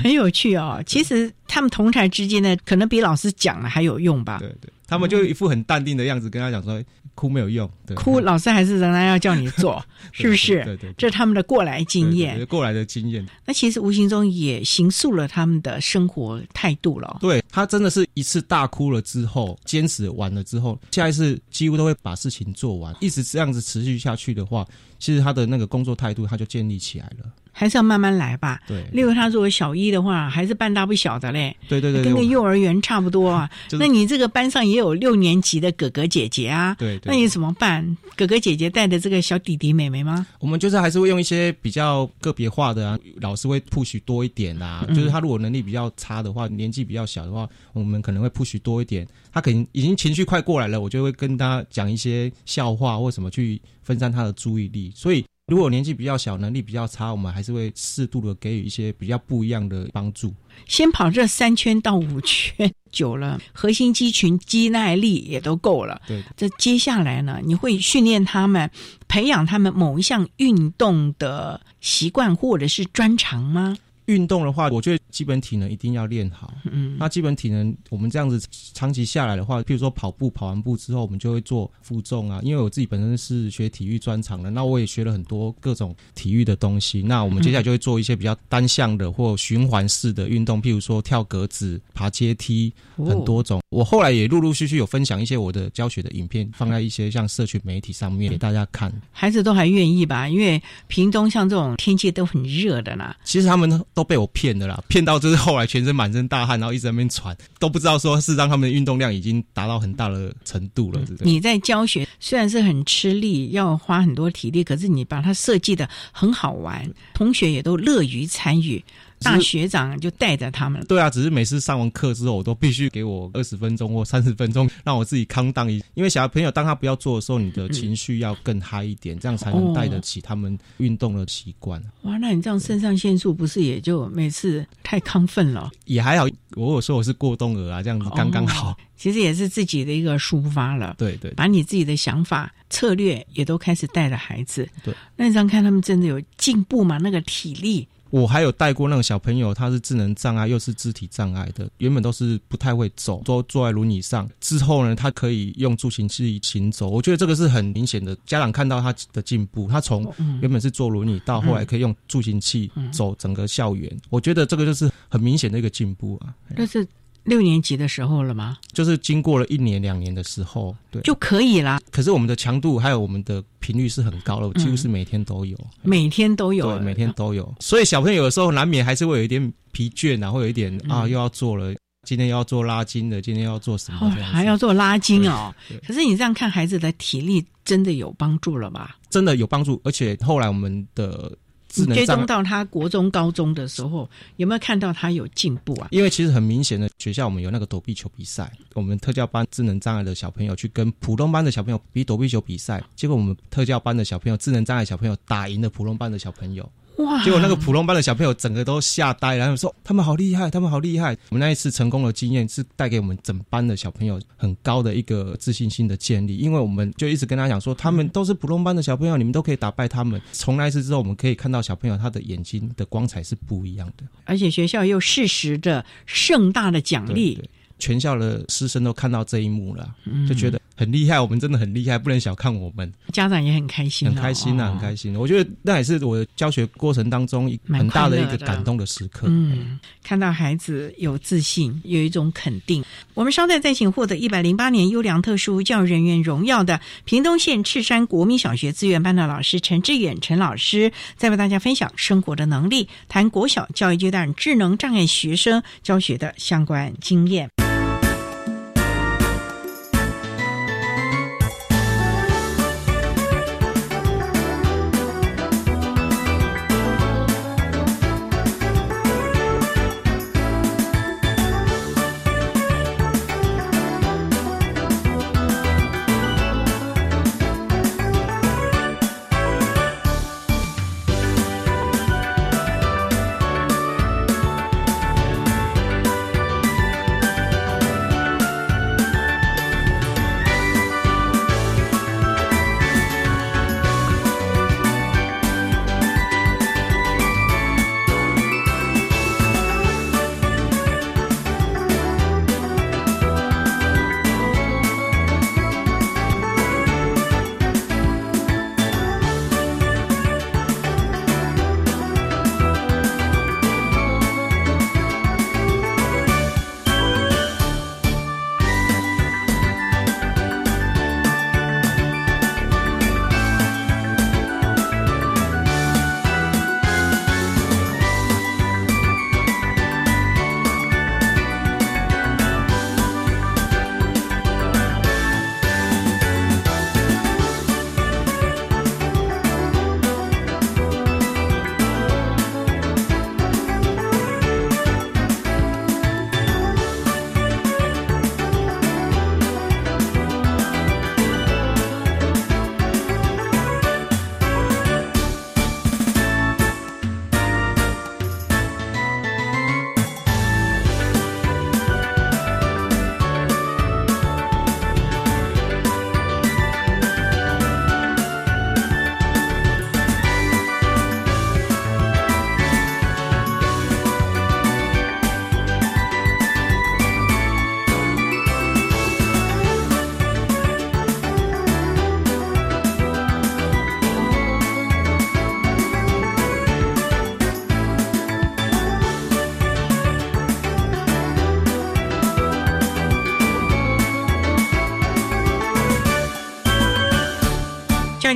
[0.00, 0.80] 很有趣哦。
[0.86, 4.38] 其实他们同台之间呢，可能比老师讲了还有用吧。
[4.38, 6.82] 对对，他们就一副很淡定的样子，跟他讲说。
[7.14, 10.62] 哭没有用，哭老师还是仍然要叫你做， 是不是？
[10.62, 13.26] 对对，这是他们的过来经验，过来的经验。
[13.44, 17.18] 那其实无形中也形塑了他们的生活态度了。
[17.20, 24.64] 对他真的是一次大哭了之后，坚持完了之后，下一次几乎都会把事情做完，一直这样子持续下去的话，
[25.00, 27.28] 其实他的那个工作态度他就建立起来了。
[27.58, 28.60] 还是要慢慢来吧。
[28.68, 31.56] 对，例如他如果小一的话，还是半大不小的嘞。
[31.68, 33.50] 对对对，跟个幼儿园差不多啊。
[33.80, 36.76] 那你这个班上也有六年级的哥哥姐姐啊。
[36.78, 37.00] 对。
[37.04, 37.96] 那你怎么办？
[38.14, 40.24] 哥哥姐姐带的这个小弟弟妹妹吗？
[40.38, 44.86] 我们就是还是会用一些比较个别化的啊，老师会 push 多一点啊。
[44.90, 49.04] 就是他如果能力比较差的话，年纪比较小的话，我们可能会 push 多一点。
[49.32, 54.92] 他可能已经情绪快过来了，我就会跟他讲一些笑话或什么去分散他的注意力。
[54.94, 55.24] 所以。
[55.48, 60.32] 如果年纪比较小，能力比较差，我们还是会适度的给予一些比较不一样的帮助。
[60.66, 66.02] 先跑这三圈到五圈，久了，核心肌群肌耐力也都够了。
[66.06, 68.70] 对，这接下来呢，你会训练他们，
[69.08, 73.78] 培养他们某一项运动的习惯或者是专长吗？
[74.08, 76.52] 运动的话，我觉得基本体能一定要练好。
[76.64, 78.40] 嗯，那基本体能，我们这样子
[78.74, 82.40] 长期下来的话，譬如说跑步，跑完步之后，我们就会做负重啊。
[82.42, 87.02] 因为我自己本身是学体育专长的，那我也学了很多各种体育的东西。
[87.02, 93.60] 那我们接下来就会做一些比较单向的或循环式的运动，譬如说跳格子、爬阶梯，很多种。
[93.68, 98.90] 我后来也陆陆续续有分享一些我的教学的影片，放在一些像社群媒体上面给大家看。
[99.12, 100.26] 孩子都还愿意吧？
[100.26, 103.14] 因为屏东像这种天气都很热的啦。
[103.24, 111.00] 其实他们都被我骗的啦，骗到就是后来全身满身大汗，然后一直在那边喘，都不知道说是让他们的运动量已经达到很大的程度了。
[111.18, 118.84] 你在教学虽然是很吃力，要花很多体力，可是你把它设计的很好玩，同学也都乐于参与。
[119.20, 120.84] 大学长就带着他们。
[120.86, 125.82] 对啊，只是每次上完课之后，我都必须给我二十分钟或三十分钟， 让我自己康荡一。
[125.94, 131.82] 因为小朋友当他不要做的时候，你的情绪要更嗨一点，这样才能带得起他们运动的习惯。
[132.02, 135.70] 哇，那你这样肾上腺素不是也就每次太亢奋了？
[135.84, 136.26] 也还好，
[136.56, 138.76] 我有说我是过动儿啊，这样子刚刚好。
[138.96, 140.96] 其实也是自己的一个抒发了。
[140.98, 144.68] 对对，把你自己的想法、策略也都开始带着孩子。
[144.82, 146.98] 对，那你这样看他们真的有进步吗？
[146.98, 147.86] 那个体力？
[148.10, 154.28] 我还有带过那个小朋友，他是智能障碍又是肢体障碍的，原本都是不太会走，都坐在轮椅上。
[154.40, 156.88] 之后呢，他可以用助行器行走。
[156.88, 159.68] 我觉得这个是很明显的，家长看到他的进步。
[159.68, 163.94] 他从原本是坐轮椅，到后来可以用助行器走整个校园。
[164.10, 166.34] 我觉得这个就是很明显的一个进步啊。
[166.56, 166.86] 但是。
[167.28, 168.56] 六年级的时候了吗？
[168.72, 171.78] 就是经过了一年两年的时候，对，就可以啦。
[171.90, 177.54] 可是我们的强度还有我们的频率是很高的，几乎是每天都有，每天都有，对，每天都有。
[177.60, 181.74] 所以小朋友有的时候难免还是会有一点疲倦然后有一点啊，又要做了，
[182.06, 184.10] 今天要做拉筋的，今天要做什么？
[184.10, 185.54] 还要做拉筋哦。
[185.86, 188.96] 可是你这样看，孩子的体力真的有帮助了吧？
[189.10, 191.30] 真的有帮助，而且后来我们的。
[191.68, 195.88] 追踪到他国中、高中的时候，有没有看到他有进步啊？
[195.90, 206.68] 因为其实很明显的，学校我们有那个躲避球比赛，我们特教班智能障碍的小朋友去跟普通班的小朋友比躲避球比赛，结果我们特教班的小朋友、智能障碍小朋友打赢了普通班的小朋友。
[206.98, 207.22] 哇！
[207.24, 211.16] 结果那个普通班的小朋友整个都吓呆，然后说他们好厉害，他们好厉害。
[211.30, 220.20] 我们那一次成功的经验是带给我们整班的小朋友很高的一个自信心的建立，因为我们就一直跟他讲说，他们都是普通班的小朋友，你们都可以打败他们。
[220.32, 227.40] 从那一次之后，我们可以看到小朋友他的眼睛的光彩是不一样的，而且学校又适时的盛大的奖励，
[227.78, 229.94] 全校的师生都看到这一幕了，
[230.28, 230.60] 就觉得。
[230.78, 232.88] 很厉害，我们真的很厉害，不能小看我们。
[233.12, 235.18] 家长也很开心，很开心啊，很开心。
[235.18, 239.26] 我觉得那也是我教学过程当中很大的一个感动的时刻。
[239.28, 242.84] 嗯，看到孩子有自信，有一种肯定。
[243.14, 257.50] 我们稍待再请获得一百零八年优良特殊教育人员荣耀的屏东县赤山国民小学资源班的老师陈志远陈老师，再为大家分享生活的能力，谈国小教育阶段智能障碍学生教学的相关经验。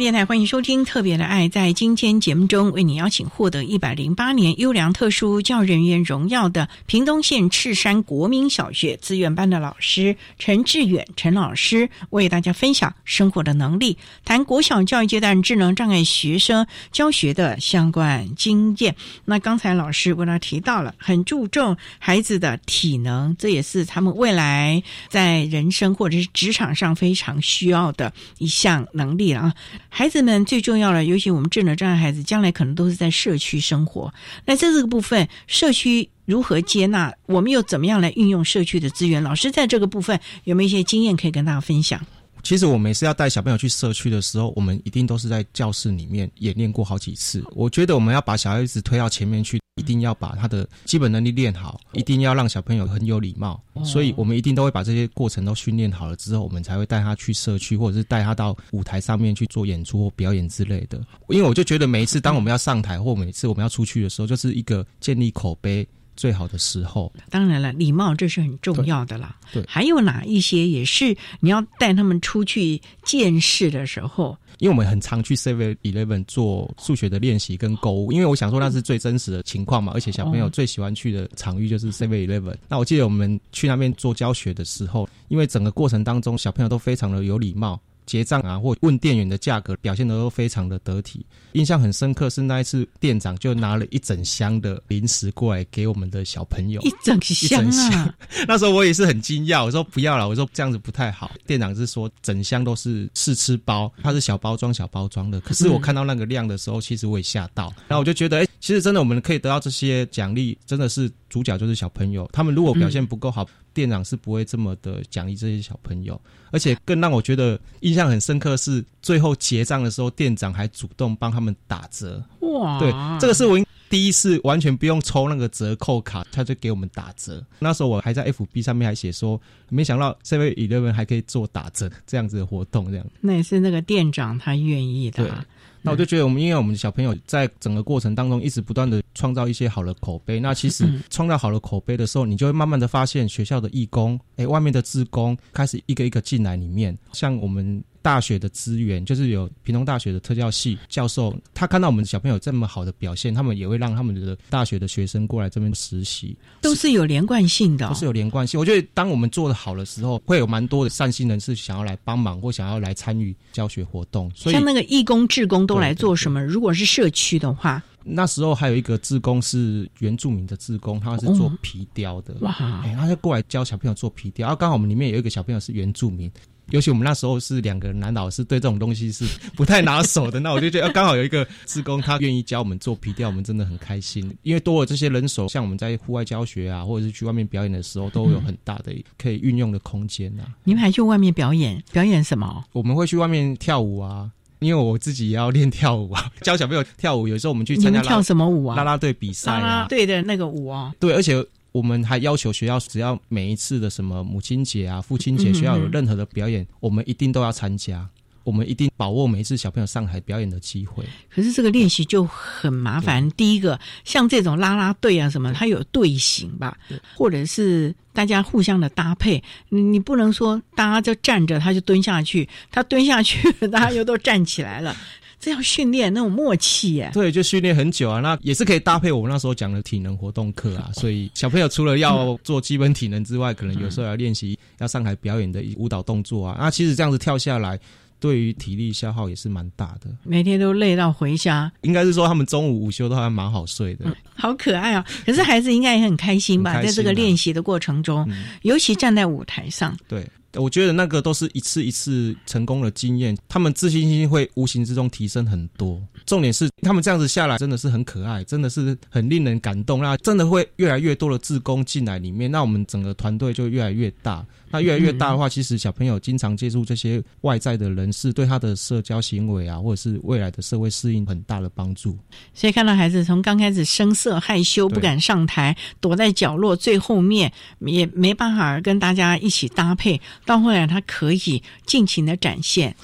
[0.02, 1.48] 电台欢迎收听《特别的爱》。
[1.52, 18.96] 在今天节目中，为你邀请获得一百零八年优良特殊教育人员荣耀的屏东县赤山国民小学资源班的老师陈志远陈老师，为大家分享生活的能力，谈国小教育阶段智能障碍学生教学的相关经验。
[19.24, 29.54] 那刚才老师为他提到了，很注重孩子的体能，这也是他们未来在人生或者是职场上非常需要的一项能力了啊。
[29.94, 34.12] 孩子们最重要的，尤其我们智能障碍孩子，将来可能都是在社区生活。
[34.46, 37.12] 那在这个部分，社区如何接纳？
[37.26, 39.22] 我们又怎么样来运用社区的资源？
[39.22, 42.00] 老师在这个部分有没有一些经验可以跟大家分享？
[42.42, 47.42] 其实我每次要带小朋友去社区的时候，我们一定都是在教室里面演练过好几次。
[47.52, 53.62] 我觉得我们要把小孩子推到前面去，一定要把他的基本能力练好，一定要让小朋友很有礼貌。
[53.84, 60.98] 所以我们一定都会把这些过程都训练好了之后，我们才会带他去社区，或者是带他到舞台上面去做演出或表演之类的。
[61.28, 65.86] 因为我就觉得每一次当我们要上台或每次我们要出去的时候，就是一个建立口碑。
[66.16, 69.36] 最好的时候，当然了，礼貌这是很重要的啦。
[69.52, 74.36] 对，还有哪一些也是你要带他们出去见识的时候？
[74.58, 82.54] 因为我们很常去 Seven Eleven 做数学的练习跟购物，因为我想说那是最真实的情况嘛，而且小朋友最喜欢去的场域就是 Seven Eleven。
[82.68, 87.80] 那我记得我们去那边做教学的时候，因为整个过程当中小朋友都非常的有礼貌。
[88.06, 91.24] 结账啊，或问店员的价格，表现的都非常的得体。
[91.52, 98.14] 印象很深刻是那一次，店长就拿了一整箱的零食过来给我们的小朋友，一整箱啊！
[98.48, 101.30] 那时候我也是很惊讶，我说不要了，我说这样子不太好。
[101.46, 105.40] 店长是说整箱都是试吃包，它是小包装小包装的。
[105.40, 107.64] 可是我看到那个量的时候，其实我也吓到。
[107.86, 112.28] 然后我就觉得，哎，其实真的我们可以得到这些奖励，真的是主角就是小朋友。
[112.32, 113.46] 他们如果表现不够好。
[113.74, 116.20] 店长是不会这么的奖励这些小朋友，
[116.50, 122.22] 而且更让我觉得印象很深刻是最后结账的时候，店长还主动帮他们打折。
[122.40, 122.78] 哇！
[122.78, 123.58] 对，这个是我
[123.88, 127.44] 第一次完全不用抽那个折扣卡，他就给我们打折。
[127.58, 133.06] 那时候我还在 FB 上面还写说，没想到 Seven Eleven 还可以做打折这样子的活动，这样。
[133.20, 135.44] 那也是那个店长他愿意的。
[135.82, 140.40] 那我就觉得，我们因为我们小朋友在整个过程当中一直不断的创造一些好的口碑。
[140.40, 147.82] 那其实创造好的口碑的时候，你就会慢慢的发现学校的义工，哎，外面的职工开始一个一个进来里面，像我们。
[148.02, 158.58] 大学的资源就是有屏东大学的特教系教授，他看到我们小朋友这么好的表现，他们也会让他们的大学的学生过来这边实习，都是有连贯性的，都是有连贯性。
[158.58, 164.30] 我觉得当我们做的好的时候，会有蛮多的善心人士想要来帮忙或想要来参与教学活动。
[164.34, 166.42] 所以像那个义工、志工都来做什么？
[166.44, 172.52] 如果是社区的话，那时候还有一个志工是原住民的志工，他是做皮雕的，哇，
[172.96, 174.48] 他就过来教小朋友做皮雕。
[174.48, 176.28] 然后刚好我们里面有一个小朋友是原住民。
[176.70, 180.40] 尤其我们那时候是两个男老师，对这种东西是不太拿手的。
[180.40, 184.34] 那我就觉得刚好有一个职工，他愿意教我们做皮雕，我们真的很开心。
[184.42, 190.44] 因为多了这些人手，像我们在户外教学啊，或者是去外面表演的时候，都有很大的可以运用的空间呐。
[190.64, 191.82] 你们还去外面表演？
[191.92, 192.64] 表演什么？
[192.72, 197.28] 我们会去外面跳舞啊，因为我自己也要练跳舞啊， 教小朋友跳舞。
[197.28, 198.76] 有时候我们去参加跳什么舞啊？
[198.76, 200.94] 啦啦队比赛啊，对的那个舞啊。
[200.98, 201.44] 对，而且。
[201.72, 208.08] 我们还要求学校，只要每一次的什么母亲节啊、父亲节，学校有任何的表演，我们一定都要参加。
[208.44, 211.04] 我们一定把握每一次小朋友上台表演的机会。
[211.30, 213.30] 可是这个练习就很麻烦。
[213.36, 216.76] 第一个，像这种拉拉队啊什么，它有队形吧，
[217.14, 219.40] 或者是大家互相的搭配。
[219.68, 224.96] 你不能说大家就站着，他就蹲下去；他蹲下去， 大家又都站起来了。
[225.42, 228.20] 这要训练那种默契耶，对，就训练很久啊。
[228.20, 230.92] 那也是可以搭配我们那时候讲的体能活动课啊。
[230.94, 236.56] 所以小朋友除了要做基本体能之外，可能有时候要练习要上台表演的舞蹈动作啊。
[236.60, 237.76] 那其实这样子跳下来，
[238.20, 240.08] 对于体力消耗也是蛮大的。
[240.22, 244.16] 每天都累到回家，应该是说他们中午午休都还蛮好睡的。
[244.36, 245.04] 好可爱啊！
[245.26, 246.80] 可是孩子应该也很开心吧？
[246.80, 248.24] 在这个练习的过程中，
[248.62, 250.24] 尤其站在舞台上，对。
[250.54, 256.00] 我觉得那个都是一次一次成功的经验，他们自信心会无形之中提升很多。
[256.26, 260.00] 重点是他们这样子下来真的是很可爱，真的是很令人感动。
[260.00, 264.44] 那真的会越来越多的志工进来里面，那我们整个团队就越来越大。
[264.70, 272.16] 那越来越大的话，其实小朋友经常接触这些外在的人士，对他的社交行为啊，或者是未来的社会适应很大的帮助。
[272.54, 282.94] 所以看到孩子从刚开始生涩害羞不敢上台，躲在角落最后面，也没办法跟大家一起搭配，到后来他可以尽情的展现。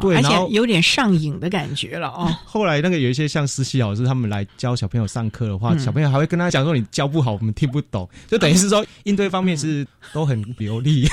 [0.00, 2.32] 对，而且有点上瘾的感觉了哦。
[2.46, 11.08] 后来那个有一些像实习老师，他们来教小朋友上课的话，小朋友还会跟他讲说：“你教不好，我们听不懂。”就等于是说应对方面是都很流利。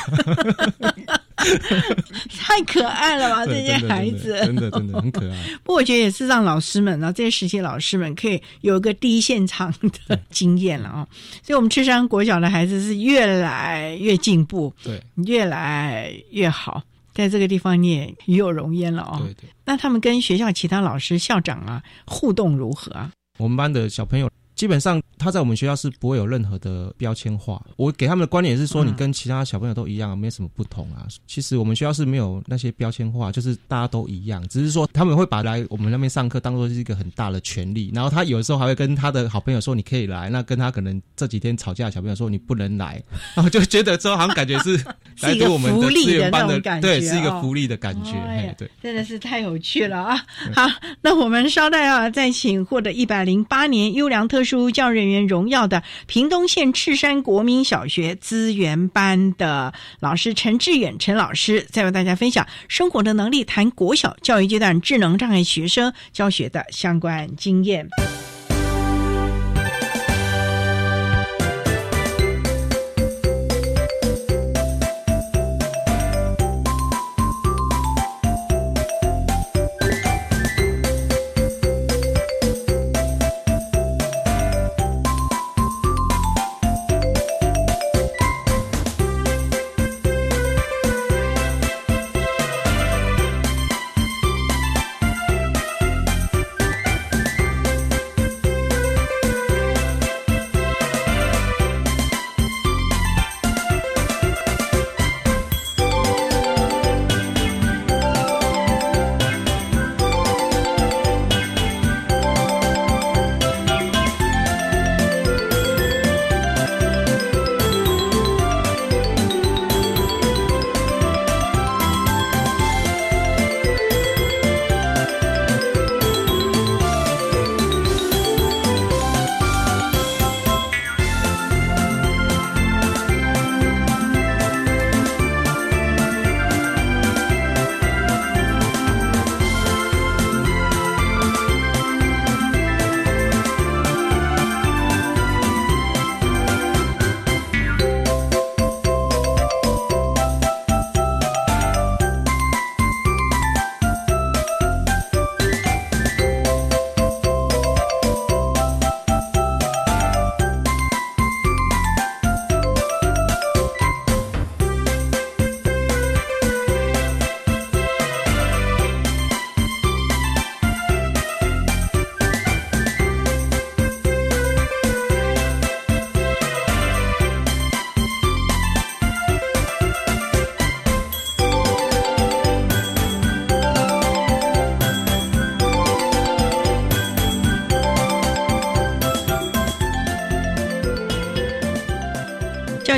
[2.38, 3.46] 太可爱了吧！
[3.46, 5.38] 这些孩子真的真的很可爱。
[5.64, 9.74] 不过我觉得也是让老师们啊，这些实习老师们可以有一个第一现场
[10.08, 11.08] 的经验了啊。
[11.44, 16.82] 所以，我们赤山国小的孩子是越来越进步，对，越来越好。
[17.14, 19.22] 在这个地方你也与有荣焉了哦。
[19.24, 19.50] 对对。
[19.66, 23.12] 那他们跟学校其他老师、校长啊互动如何啊？
[23.38, 24.30] 我们班的小朋友。
[24.58, 27.64] 基本上他在我们学校是不会有任何的标签化。
[27.78, 31.06] 我给他们的观点是说，你跟其他小朋友都一样，没什么不同啊。
[31.28, 37.92] 其实我们学校是没有那些标签化，就是大家都一样，只是说他们会把来我们那边上课当做是一个很大的权利。
[37.94, 43.02] 然后他有的时候还会跟他的好朋友说你可以来，那跟他可能这几天吵架的小朋友说你不能来，
[43.36, 44.76] 然后就觉得之后好像感觉是
[45.22, 48.56] 来自我们的资源班的，对，是一个福利的感觉。
[48.58, 50.18] 对，真的是太有趣了啊！
[50.56, 50.68] 好，
[51.02, 55.18] 那我们稍待啊，再请获得一百零八年优良特殊教人员。
[55.28, 67.90] 荣耀的屏东县赤山国民小学资源班的老师陈志远陈老师，再为大家分享生活的能力，谈国小教育阶段智能障碍学生教学的相关经验。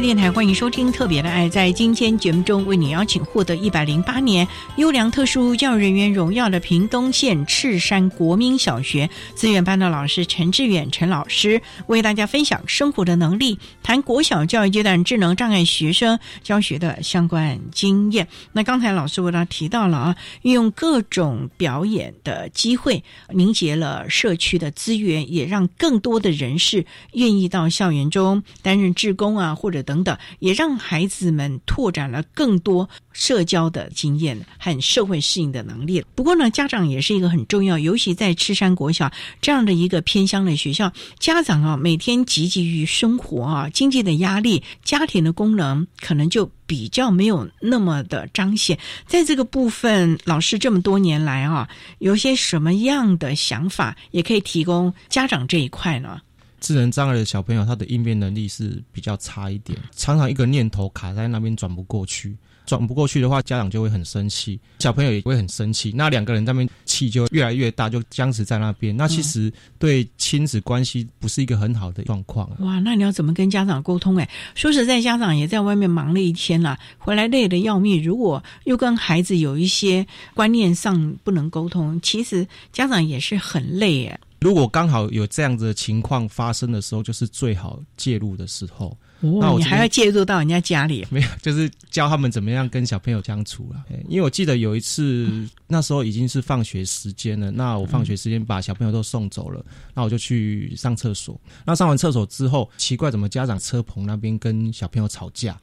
[0.02, 1.48] 电台欢迎收听《特别的爱》。
[1.50, 4.48] 在今天节目中，为你邀请获得一百零八年
[4.78, 18.26] 优良特殊教育人员荣耀的屏东县赤山国民小学资源班的老师陈志远陈老师，为大家分享生活的能力，谈国小教育阶段智能障碍学生教学的相关经验。
[18.54, 29.84] 那刚才老师为大家提到了啊，运用各种表演的机会，凝结了社区的资源，也让更多的人士愿意到校园中担任志工啊，或者。
[29.90, 36.06] 等等，也让孩子们拓展了更多社交的经验和社会适应的能力。
[36.14, 39.12] 不过呢，家长也是一个很重要，尤其在赤山国小
[39.42, 48.78] 这样的一个偏乡的学校，家长啊每天汲汲于生活啊，经济的压力，家庭的功能可能就比较没有那么的彰显。
[49.08, 51.68] 在这个部分，老师这么多年来啊，
[51.98, 56.22] 有些什么样的想法，也可以提供家长这一块呢？
[56.60, 62.36] 智能障碍的小朋友，他的应变能力是比较差一点，常常一个念头卡在那边转不过去，
[62.66, 68.96] 转不过去的话，家长就会很生气，小朋友也会很生气，那两个人那边气就越来越大，就僵持在那边。
[68.96, 72.50] 那其实对亲子关系不是一个很好的状况。
[72.60, 74.18] 哇，那你要怎么跟家长沟通？
[74.18, 78.04] 哎，说实在，家长也在外面忙了一天了，回来累得要命。
[78.04, 84.20] 如果又跟孩子有一些观念上不能沟通，其实家长也是很累哎。
[84.42, 88.98] 如果刚好有这样子的情况发生的时候，就是最好介入的时候。
[89.22, 91.06] 哦，你还要介入到人家家里？
[91.12, 93.84] 没有，就是教他们怎么样跟小朋友相处了。
[94.08, 95.30] 因为我记得有一次，
[95.68, 97.52] 那时候已经是放学时间了。
[97.52, 99.62] 那我放学时间把小朋友都送走了，
[99.94, 101.38] 那我就去上厕所。
[101.66, 105.60] 那上完厕所之后，奇怪，怎么家长车棚那边跟小朋友吵架，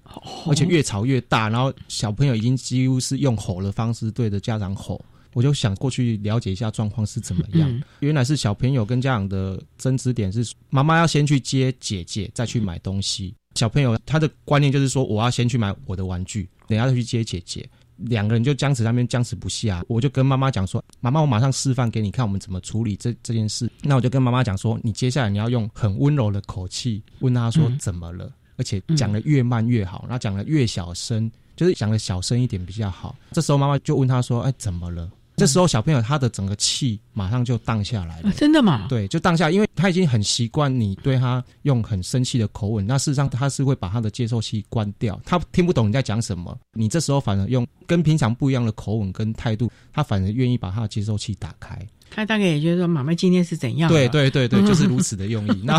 [0.47, 1.49] 而且越吵越大。
[1.49, 5.03] 然后小朋友已经几乎是用吼的方式对着家长吼。
[5.37, 7.83] 我就想过去了解一下状况是怎么 样。
[8.01, 13.35] 原来是小朋友跟家长的争执点是，妈妈要先去接姐姐，再去买东西。
[13.55, 17.69] 小朋友他的观念就是说，我要先去买我的玩具，等下再去接姐姐。
[17.97, 19.85] 两个人就僵持那边僵持不下。
[19.89, 38.87] 我就跟妈妈讲说：“妈妈，我马上示范给你看，我们怎么处理这这件事。”那我就跟妈妈讲说：“你接下来你要用很温柔的口气问他说怎么了，而且讲的越慢越好，然后讲的越小声，就是讲的小声一点比较好。”这时候妈妈就问他说：“哎，怎么了？”这时候小朋友他的整个气马上就荡下来了，真的吗？
[38.89, 46.59] 对，就荡下，因为他已经很习惯你对他用很生气的口吻，那事实上他是会把他的接受器关掉，他听不懂你在讲什么。
[46.73, 51.87] 你这时候反而用跟平常不一样的口吻跟态度，他反而愿意把他的接受器打开。
[52.11, 53.91] 他大概也就是说妈妈今天是怎样？
[53.91, 55.61] 对对对对， 就是如此的用意。
[55.63, 55.79] 那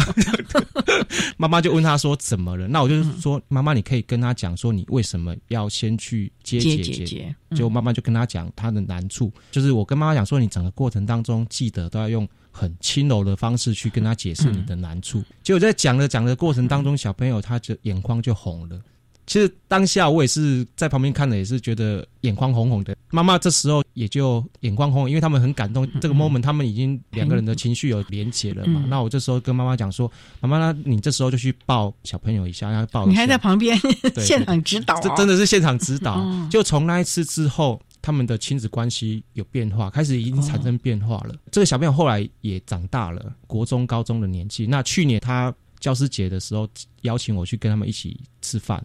[1.38, 2.68] 妈妈就问他说怎么了？
[2.68, 7.36] 那我就是说妈妈，你可以跟他讲说你为什么要先去接姐姐？
[7.56, 15.24] 就妈妈就跟他讲他的难处，就是我跟妈妈讲说你整个过程当中记得都要用很轻柔的方式去跟他解释你的难处。
[15.44, 18.80] 结果在讲着讲的过程当中，小朋友他就眼眶就红了。
[19.28, 22.96] 其实当下我也是在旁边看的，也是觉得眼眶红红的。
[23.12, 25.86] 妈妈这时候也就眼眶红，因为他们很感动。
[26.00, 28.86] 这个 moment 他们已经两个人的情绪有连结了嘛。
[28.88, 30.10] 那我这时候跟妈妈讲说
[30.40, 33.78] ：“妈妈，那你这时候就去抱小朋友一下，要抱。”你还在旁边
[34.18, 36.26] 现场指导，这真的是现场指导。
[36.50, 41.36] 就从那一次之后，他们的亲子关系有变化，开始已经产生变化了。
[41.52, 44.66] 这个小朋友后来也长大了，国中、高中的年纪。
[44.66, 46.66] 那去年他教师节的时候，
[47.02, 48.82] 邀请我去跟他们一起吃饭。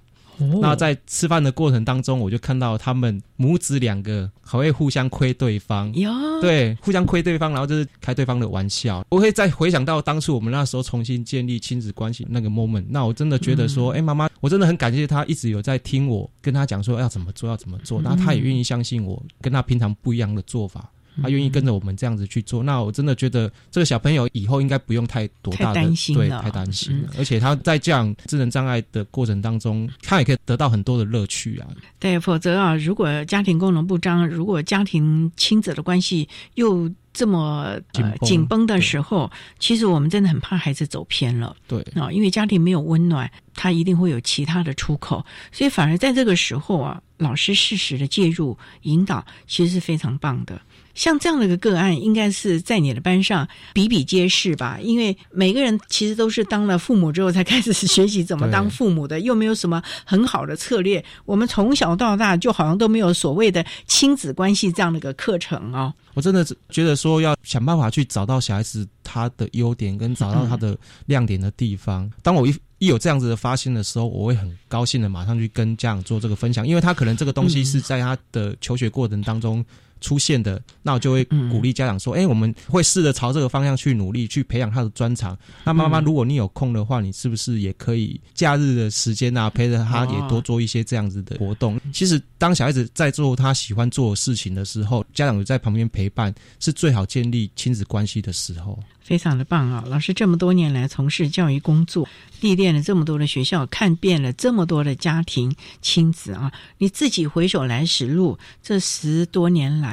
[0.61, 5.93] 那在吃饭的过程当中，我就看到他们母子两个还会互相亏对方，
[6.41, 9.05] 对，互相亏对方，然后就是开对方的玩笑。
[9.11, 20.91] 我会再回想到当初我们那时候重新建立亲子关系那个 moment，那我真的觉得说，哎，妈妈，我真的很感谢她一直有在听我跟她讲说要怎么做，要怎么做，然后他也愿意相信我跟她平常不一样的做法。
[21.21, 31.67] 他愿意跟着我们这样子去做，那我真的觉得这个小朋友以后应该不用太多大的对太担心了，而且他在这样智能障碍的过程当中，他也可以得到很多的乐趣啊。
[31.99, 37.77] 对，否则啊，如果家庭功能不彰，如果家庭亲子的关系又这么
[38.23, 41.55] 紧绷的时候，其实我们真的很怕孩子走偏了。
[41.67, 41.81] 对。
[41.95, 50.61] 啊，因为家庭没有温暖，他一定会有其他的出口，所以反而在这个时候啊，老师适时的介入引导，其实是非常棒的。
[50.95, 54.79] 像这样的一个个案，应该是在你的班上比比皆是吧？
[54.81, 61.03] 因为每个人其实都是当了父母之后才开始学习怎么当父母的，又没有什么很好的策略。
[61.25, 65.93] 我们从小到大就好像都没有所谓的亲子关系这样的一个课程哦。
[66.15, 70.77] 我真的觉得说要想办法去找到小孩子他的优点跟找到他的
[71.07, 72.11] 亮点的地方。
[72.23, 79.65] 当我一一有这样子的发现的时候，我会很高兴的马上去跟家长做这个分享，因为他可能这个东西是在他的求学过程当中。
[80.03, 85.39] 出现的，那我就会鼓励家长说：“哎，我们会试着朝这个方向去努力，去培养他的专长。
[85.65, 91.81] 那妈妈，如果你有空的话，你是不是也可以假日的时间啊，陪着他也多做一些这样子的活动？
[91.93, 99.83] 其实，当小孩子在做他喜欢做的事情的时候，家长在旁边陪伴，是最好建立亲子关系的时候。”非常的棒啊！
[99.89, 102.09] 老师这么多年来从事教育工作，
[102.41, 106.51] 历练了这么多的学校，看遍了这么多的家庭亲子啊！
[106.79, 109.92] 你自己回首来时路，这十多年来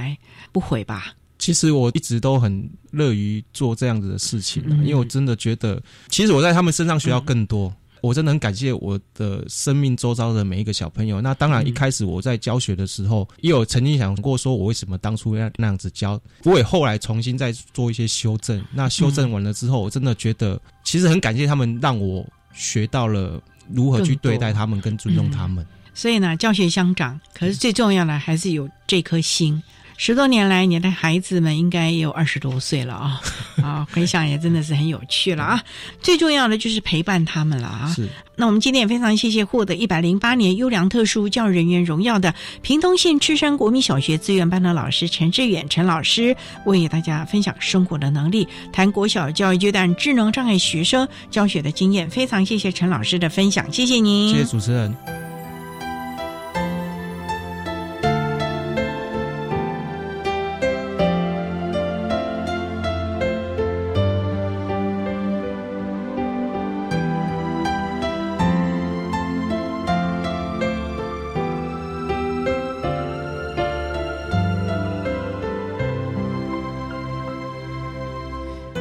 [0.52, 1.14] 不悔吧？
[1.38, 7.74] 其实我一直都很乐于做这样子的事情，因为我真的觉得，其实我在他们身上学到更多。
[8.02, 11.20] 我真的很感谢我的生命周遭的每一个小朋友。
[11.20, 16.18] 那当然，一开始我在教学的时候，也有曾经想过说，我为什么当初要那样子教？
[16.46, 18.64] 我也后来重新再做一些修正。
[18.72, 25.66] 那修正完了之后，我真的觉得，其实很感谢他们，让我学到了如何去对待他们，跟尊重他们。
[25.94, 29.62] 所以呢，教学相长，可是最重要的还是有这颗心。
[30.02, 33.20] 十多年来，你的孩子们应该也有二十多岁了啊！
[33.62, 35.62] 啊，回想也真的是很有趣了啊！
[36.02, 37.92] 最重要的就是陪伴他们了啊！
[37.94, 38.08] 是。
[38.38, 46.34] 那我们今天也非常谢谢获得一百零八年优良特殊教育人员荣耀的平东县赤山国民小学资源班的老师陈志远陈老师，
[46.66, 52.10] 为大家分享生活的能力，谈国小教育阶段智能障碍学生教学的经验。
[52.10, 55.29] 非常谢谢陈老师的分享，谢谢您，谢谢主持人。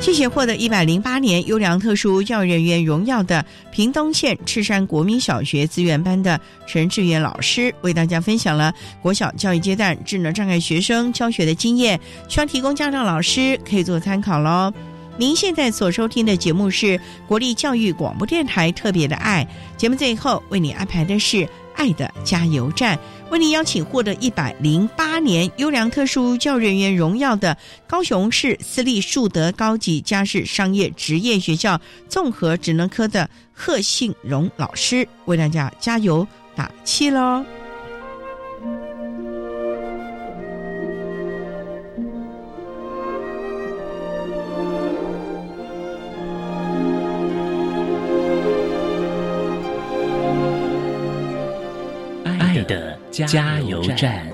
[0.08, 14.72] 谢谢获得一百零八年优良特殊教育人员荣耀的屏东县赤山国民小学资源班的陈志远老师，为大家分享了国小教育阶段智能障碍学生教学的经验，希望提供家长老师可以做参考喽。
[15.18, 19.46] 您现在所收听的节目是国立教育广播电台特别的爱
[19.76, 21.46] 节目，最后为你安排的是
[21.78, 22.98] 爱的加油站。
[23.30, 27.56] 为您邀请获得一百零八年优良特殊教育人员荣耀的
[27.86, 36.26] 高雄市私立树德高级家事商业职业学校综合职能科的贺信荣老师，为大家加油
[36.56, 37.44] 打气喽！
[53.26, 54.26] 加油站。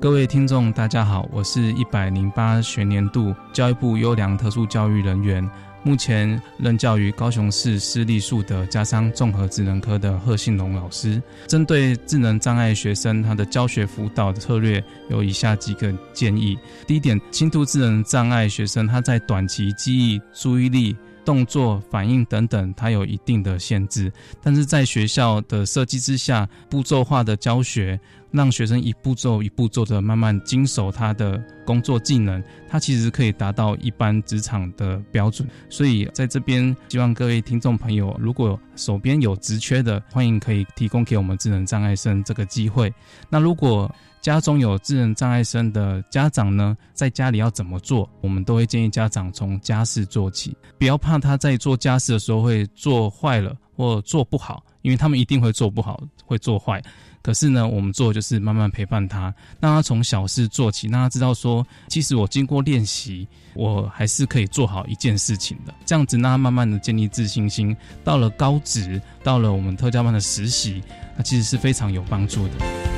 [0.00, 5.48] 各位听众，大家好，我是一百零八学年度教育部优良特殊教育人员，
[5.86, 11.22] 目前任教于高雄市私立树德加商综合智能科的贺信龙老师。
[11.46, 16.58] 针对智能障碍学生，他的教学辅导策略有以下几个建议：
[16.88, 20.96] 第一点，轻度智能障碍学生他在短期记忆、注意力。
[21.24, 27.98] 动作、反应等等，它有一定的限制，但是在学校的设计之下，步骤化的教学，
[28.30, 35.48] 让学生一步骤一步骤的慢慢经手他的工作技能，他其实可以达到一般职场的标准。
[35.70, 42.92] 所以在这边，希望各位听众朋友，如果手边有职缺的，欢迎可以提供给我们智能障碍生这个机会。
[43.30, 43.90] 那如果
[44.26, 48.10] 家中有智能障碍生的家长呢，在家里要怎么做？
[48.20, 56.82] 我们都会建议家长从家事做起，不要怕他在做家事的时候会做坏了或做不好，因为他们一定会做不好，会做坏。
[57.22, 65.72] 可是呢，我们做就是慢慢陪伴他，让他从小事做起，让他知道说，其实我经过练习，我还是可以做好一件事情的。
[65.84, 67.76] 这样子，让他慢慢的建立自信心。
[68.02, 70.82] 到了高职，到了我们特教班的实习，
[71.16, 72.95] 那其实是非常有帮助的。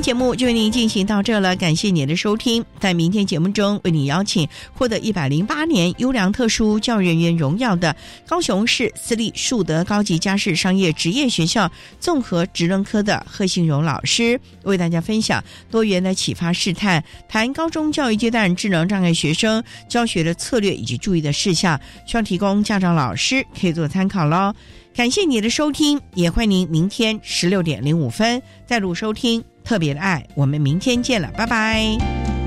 [0.00, 2.64] 节目就为您进行到这了，感谢您的收听。
[2.78, 7.94] 在明天节目中，为您邀请获得一百零八年优良特殊教育人员荣耀的
[8.26, 24.54] 高雄市私立树德高级家事商业职业学校综合职能科的贺信荣老师，为大家分享多元的启发试探，谈高中教育阶段智能障碍学生教学的策略以及注意的事项，希望提供家长老师可以做参考喽。
[24.94, 29.44] 感谢你的收听，也欢迎您明天十六点零五分再录收听。
[29.64, 32.39] 特别的爱，我们明天见了，拜拜。